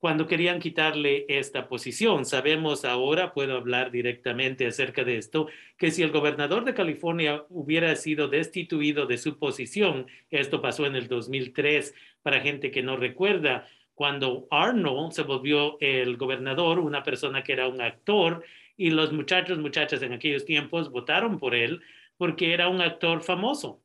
cuando 0.03 0.27
querían 0.27 0.60
quitarle 0.60 1.25
esta 1.29 1.69
posición. 1.69 2.25
Sabemos 2.25 2.84
ahora, 2.84 3.34
puedo 3.34 3.56
hablar 3.56 3.89
directamente 3.89 4.67
acerca 4.67 5.03
de 5.03 5.17
esto, 5.17 5.47
que 5.77 5.91
si 5.91 6.03
el 6.03 6.12
gobernador 6.12 6.65
de 6.65 6.73
California 6.73 7.45
hubiera 7.49 7.95
sido 7.95 8.27
destituido 8.27 9.06
de 9.06 9.17
su 9.17 9.39
posición, 9.39 10.08
esto 10.29 10.62
pasó 10.62 10.86
en 10.86 10.97
el 10.97 11.08
2003 11.08 11.95
para 12.21 12.41
gente 12.41 12.69
que 12.69 12.84
no 12.84 12.97
recuerda, 12.97 13.67
cuando 13.95 14.47
Arnold 14.51 15.12
se 15.12 15.23
volvió 15.23 15.77
el 15.79 16.17
gobernador, 16.17 16.79
una 16.79 17.03
persona 17.03 17.43
que 17.43 17.53
era 17.53 17.67
un 17.67 17.82
actor, 17.82 18.43
y 18.75 18.89
los 18.89 19.13
muchachos, 19.13 19.60
muchachas 19.60 20.01
en 20.01 20.13
aquellos 20.13 20.45
tiempos 20.45 20.89
votaron 20.91 21.38
por 21.38 21.53
él 21.53 21.82
porque 22.17 22.53
era 22.53 22.69
un 22.69 22.82
actor 22.82 23.21
famoso. 23.21 23.82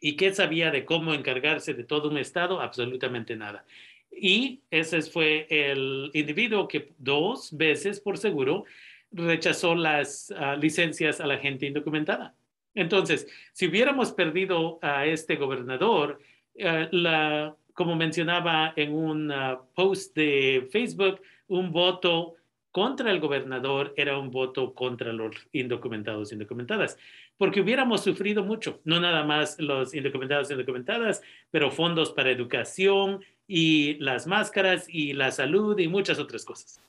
¿Y 0.00 0.16
qué 0.16 0.32
sabía 0.32 0.70
de 0.70 0.84
cómo 0.84 1.12
encargarse 1.12 1.74
de 1.74 1.84
todo 1.84 2.08
un 2.08 2.18
Estado? 2.18 2.60
Absolutamente 2.60 3.36
nada. 3.36 3.64
Y 4.10 4.62
ese 4.70 5.02
fue 5.02 5.46
el 5.50 6.10
individuo 6.14 6.68
que 6.68 6.92
dos 6.98 7.56
veces, 7.56 8.00
por 8.00 8.18
seguro, 8.18 8.64
rechazó 9.10 9.74
las 9.74 10.30
ah, 10.36 10.56
licencias 10.56 11.20
a 11.20 11.26
la 11.26 11.38
gente 11.38 11.66
indocumentada. 11.66 12.34
Entonces, 12.74 13.26
si 13.52 13.66
hubiéramos 13.66 14.12
perdido 14.12 14.78
a 14.82 15.06
este 15.06 15.36
gobernador, 15.36 16.20
eh, 16.54 16.88
la, 16.92 17.56
como 17.78 17.94
mencionaba 17.94 18.72
en 18.74 18.92
un 18.92 19.30
ah, 19.30 19.62
post 19.76 20.12
de 20.16 20.68
Facebook, 20.72 21.22
un 21.46 21.70
voto 21.70 22.34
contra 22.72 23.12
el 23.12 23.20
gobernador 23.20 23.94
era 23.96 24.18
un 24.18 24.32
voto 24.32 24.74
contra 24.74 25.12
los 25.12 25.36
indocumentados 25.52 26.32
indocumentadas, 26.32 26.98
porque 27.36 27.60
hubiéramos 27.60 28.02
sufrido 28.02 28.42
mucho, 28.42 28.80
no 28.82 28.98
nada 28.98 29.22
más 29.22 29.60
los 29.60 29.94
indocumentados 29.94 30.50
indocumentadas, 30.50 31.22
pero 31.52 31.70
fondos 31.70 32.10
para 32.10 32.32
educación 32.32 33.24
y 33.46 33.94
las 34.00 34.26
máscaras 34.26 34.88
y 34.88 35.12
la 35.12 35.30
salud 35.30 35.78
y 35.78 35.86
muchas 35.86 36.18
otras 36.18 36.44
cosas. 36.44 36.80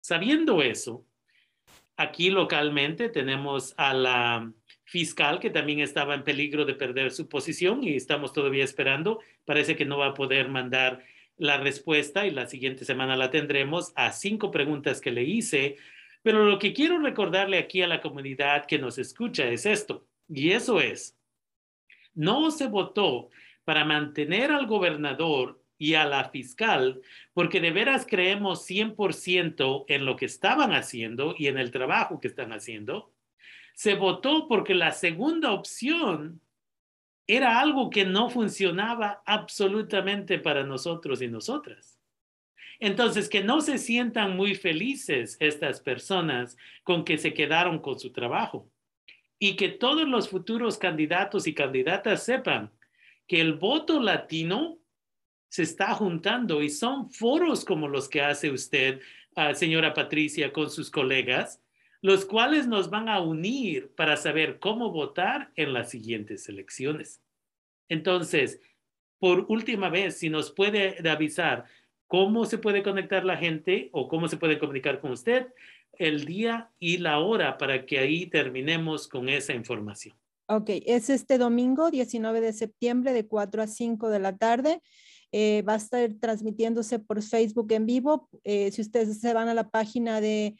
Sabiendo 0.00 0.60
eso, 0.60 1.04
aquí 1.96 2.30
localmente 2.30 3.10
tenemos 3.10 3.74
a 3.76 3.94
la 3.94 4.52
fiscal 4.90 5.38
que 5.38 5.50
también 5.50 5.78
estaba 5.78 6.16
en 6.16 6.24
peligro 6.24 6.64
de 6.64 6.74
perder 6.74 7.12
su 7.12 7.28
posición 7.28 7.84
y 7.84 7.94
estamos 7.94 8.32
todavía 8.32 8.64
esperando. 8.64 9.20
Parece 9.44 9.76
que 9.76 9.84
no 9.84 9.98
va 9.98 10.08
a 10.08 10.14
poder 10.14 10.48
mandar 10.48 11.04
la 11.36 11.58
respuesta 11.58 12.26
y 12.26 12.32
la 12.32 12.48
siguiente 12.48 12.84
semana 12.84 13.16
la 13.16 13.30
tendremos 13.30 13.92
a 13.94 14.10
cinco 14.10 14.50
preguntas 14.50 15.00
que 15.00 15.12
le 15.12 15.22
hice. 15.22 15.76
Pero 16.24 16.44
lo 16.44 16.58
que 16.58 16.72
quiero 16.72 16.98
recordarle 16.98 17.58
aquí 17.58 17.82
a 17.82 17.86
la 17.86 18.00
comunidad 18.00 18.66
que 18.66 18.80
nos 18.80 18.98
escucha 18.98 19.46
es 19.46 19.64
esto, 19.64 20.08
y 20.28 20.50
eso 20.50 20.80
es, 20.80 21.16
no 22.12 22.50
se 22.50 22.66
votó 22.66 23.30
para 23.64 23.84
mantener 23.84 24.50
al 24.50 24.66
gobernador 24.66 25.62
y 25.78 25.94
a 25.94 26.04
la 26.04 26.30
fiscal, 26.30 27.00
porque 27.32 27.60
de 27.60 27.70
veras 27.70 28.06
creemos 28.10 28.68
100% 28.68 29.84
en 29.86 30.04
lo 30.04 30.16
que 30.16 30.26
estaban 30.26 30.72
haciendo 30.72 31.36
y 31.38 31.46
en 31.46 31.58
el 31.58 31.70
trabajo 31.70 32.18
que 32.20 32.26
están 32.26 32.52
haciendo. 32.52 33.12
Se 33.80 33.94
votó 33.94 34.46
porque 34.46 34.74
la 34.74 34.92
segunda 34.92 35.52
opción 35.52 36.42
era 37.26 37.58
algo 37.58 37.88
que 37.88 38.04
no 38.04 38.28
funcionaba 38.28 39.22
absolutamente 39.24 40.38
para 40.38 40.64
nosotros 40.64 41.22
y 41.22 41.28
nosotras. 41.28 41.98
Entonces, 42.78 43.30
que 43.30 43.42
no 43.42 43.62
se 43.62 43.78
sientan 43.78 44.36
muy 44.36 44.54
felices 44.54 45.38
estas 45.40 45.80
personas 45.80 46.58
con 46.82 47.06
que 47.06 47.16
se 47.16 47.32
quedaron 47.32 47.78
con 47.78 47.98
su 47.98 48.12
trabajo 48.12 48.70
y 49.38 49.56
que 49.56 49.70
todos 49.70 50.06
los 50.06 50.28
futuros 50.28 50.76
candidatos 50.76 51.46
y 51.46 51.54
candidatas 51.54 52.22
sepan 52.22 52.70
que 53.26 53.40
el 53.40 53.54
voto 53.54 53.98
latino 53.98 54.78
se 55.48 55.62
está 55.62 55.94
juntando 55.94 56.60
y 56.60 56.68
son 56.68 57.08
foros 57.08 57.64
como 57.64 57.88
los 57.88 58.10
que 58.10 58.20
hace 58.20 58.50
usted, 58.50 59.00
ah, 59.36 59.54
señora 59.54 59.94
Patricia, 59.94 60.52
con 60.52 60.68
sus 60.68 60.90
colegas, 60.90 61.62
los 62.02 62.24
cuales 62.24 62.66
nos 62.66 62.90
van 62.90 63.08
a 63.08 63.20
unir 63.20 63.92
para 63.94 64.16
saber 64.16 64.58
cómo 64.58 64.90
votar 64.90 65.52
en 65.56 65.72
las 65.72 65.90
siguientes 65.90 66.48
elecciones. 66.48 67.22
Entonces, 67.88 68.60
por 69.18 69.46
última 69.48 69.90
vez, 69.90 70.16
si 70.18 70.30
nos 70.30 70.50
puede 70.50 71.06
avisar 71.08 71.66
cómo 72.06 72.46
se 72.46 72.58
puede 72.58 72.82
conectar 72.82 73.24
la 73.24 73.36
gente 73.36 73.90
o 73.92 74.08
cómo 74.08 74.28
se 74.28 74.36
puede 74.36 74.58
comunicar 74.58 75.00
con 75.00 75.12
usted, 75.12 75.48
el 75.92 76.24
día 76.24 76.70
y 76.78 76.96
la 76.96 77.18
hora 77.18 77.58
para 77.58 77.84
que 77.84 77.98
ahí 77.98 78.26
terminemos 78.26 79.06
con 79.06 79.28
esa 79.28 79.52
información. 79.52 80.16
Ok, 80.46 80.70
es 80.86 81.10
este 81.10 81.36
domingo 81.36 81.90
19 81.90 82.40
de 82.40 82.52
septiembre 82.52 83.12
de 83.12 83.26
4 83.26 83.62
a 83.62 83.66
5 83.66 84.08
de 84.08 84.18
la 84.18 84.36
tarde. 84.36 84.80
Eh, 85.30 85.62
va 85.62 85.74
a 85.74 85.76
estar 85.76 86.12
transmitiéndose 86.14 86.98
por 86.98 87.22
Facebook 87.22 87.70
en 87.72 87.86
vivo. 87.86 88.28
Eh, 88.42 88.72
si 88.72 88.80
ustedes 88.80 89.20
se 89.20 89.32
van 89.32 89.48
a 89.48 89.54
la 89.54 89.70
página 89.70 90.20
de 90.20 90.56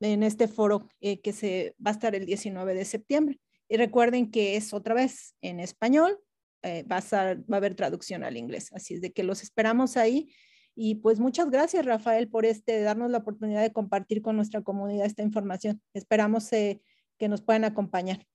en 0.00 0.22
este 0.22 0.48
foro 0.48 0.88
que 1.00 1.32
se 1.32 1.74
va 1.84 1.90
a 1.90 1.94
estar 1.94 2.14
el 2.14 2.26
19 2.26 2.74
de 2.74 2.84
septiembre. 2.84 3.40
Y 3.68 3.76
recuerden 3.76 4.30
que 4.30 4.56
es 4.56 4.74
otra 4.74 4.94
vez 4.94 5.34
en 5.42 5.60
español, 5.60 6.18
va, 6.64 6.98
a 6.98 7.34
va 7.34 7.40
a 7.50 7.56
haber 7.56 7.74
traducción 7.74 8.24
al 8.24 8.36
inglés. 8.36 8.70
Así 8.72 8.94
es 8.94 9.00
de 9.00 9.12
que 9.12 9.24
los 9.24 9.42
esperamos 9.42 9.96
ahí 9.96 10.28
y 10.74 10.96
pues 10.96 11.20
muchas 11.20 11.50
gracias, 11.50 11.84
Rafael, 11.84 12.28
por 12.28 12.46
este, 12.46 12.80
darnos 12.80 13.10
la 13.10 13.18
oportunidad 13.18 13.62
de 13.62 13.72
compartir 13.72 14.22
con 14.22 14.36
nuestra 14.36 14.62
comunidad 14.62 15.06
esta 15.06 15.22
información. 15.22 15.80
Esperamos 15.92 16.52
eh, 16.52 16.80
que 17.18 17.28
nos 17.28 17.42
puedan 17.42 17.64
acompañar. 17.64 18.26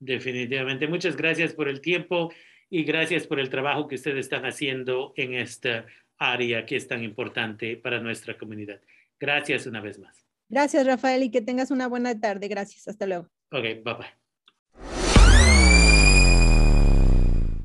Definitivamente. 0.00 0.88
Muchas 0.88 1.16
gracias 1.16 1.54
por 1.54 1.68
el 1.68 1.80
tiempo 1.80 2.32
y 2.68 2.82
gracias 2.82 3.26
por 3.26 3.38
el 3.38 3.48
trabajo 3.48 3.86
que 3.86 3.94
ustedes 3.94 4.18
están 4.18 4.44
haciendo 4.44 5.12
en 5.16 5.34
esta 5.34 5.86
área 6.18 6.66
que 6.66 6.76
es 6.76 6.88
tan 6.88 7.02
importante 7.04 7.76
para 7.76 8.00
nuestra 8.00 8.36
comunidad. 8.36 8.80
Gracias 9.20 9.66
una 9.66 9.80
vez 9.80 9.98
más. 9.98 10.26
Gracias, 10.48 10.84
Rafael, 10.86 11.22
y 11.22 11.30
que 11.30 11.40
tengas 11.40 11.70
una 11.70 11.86
buena 11.86 12.18
tarde. 12.20 12.48
Gracias. 12.48 12.88
Hasta 12.88 13.06
luego. 13.06 13.30
Ok, 13.50 13.62
bye 13.62 13.94
bye. 13.94 14.23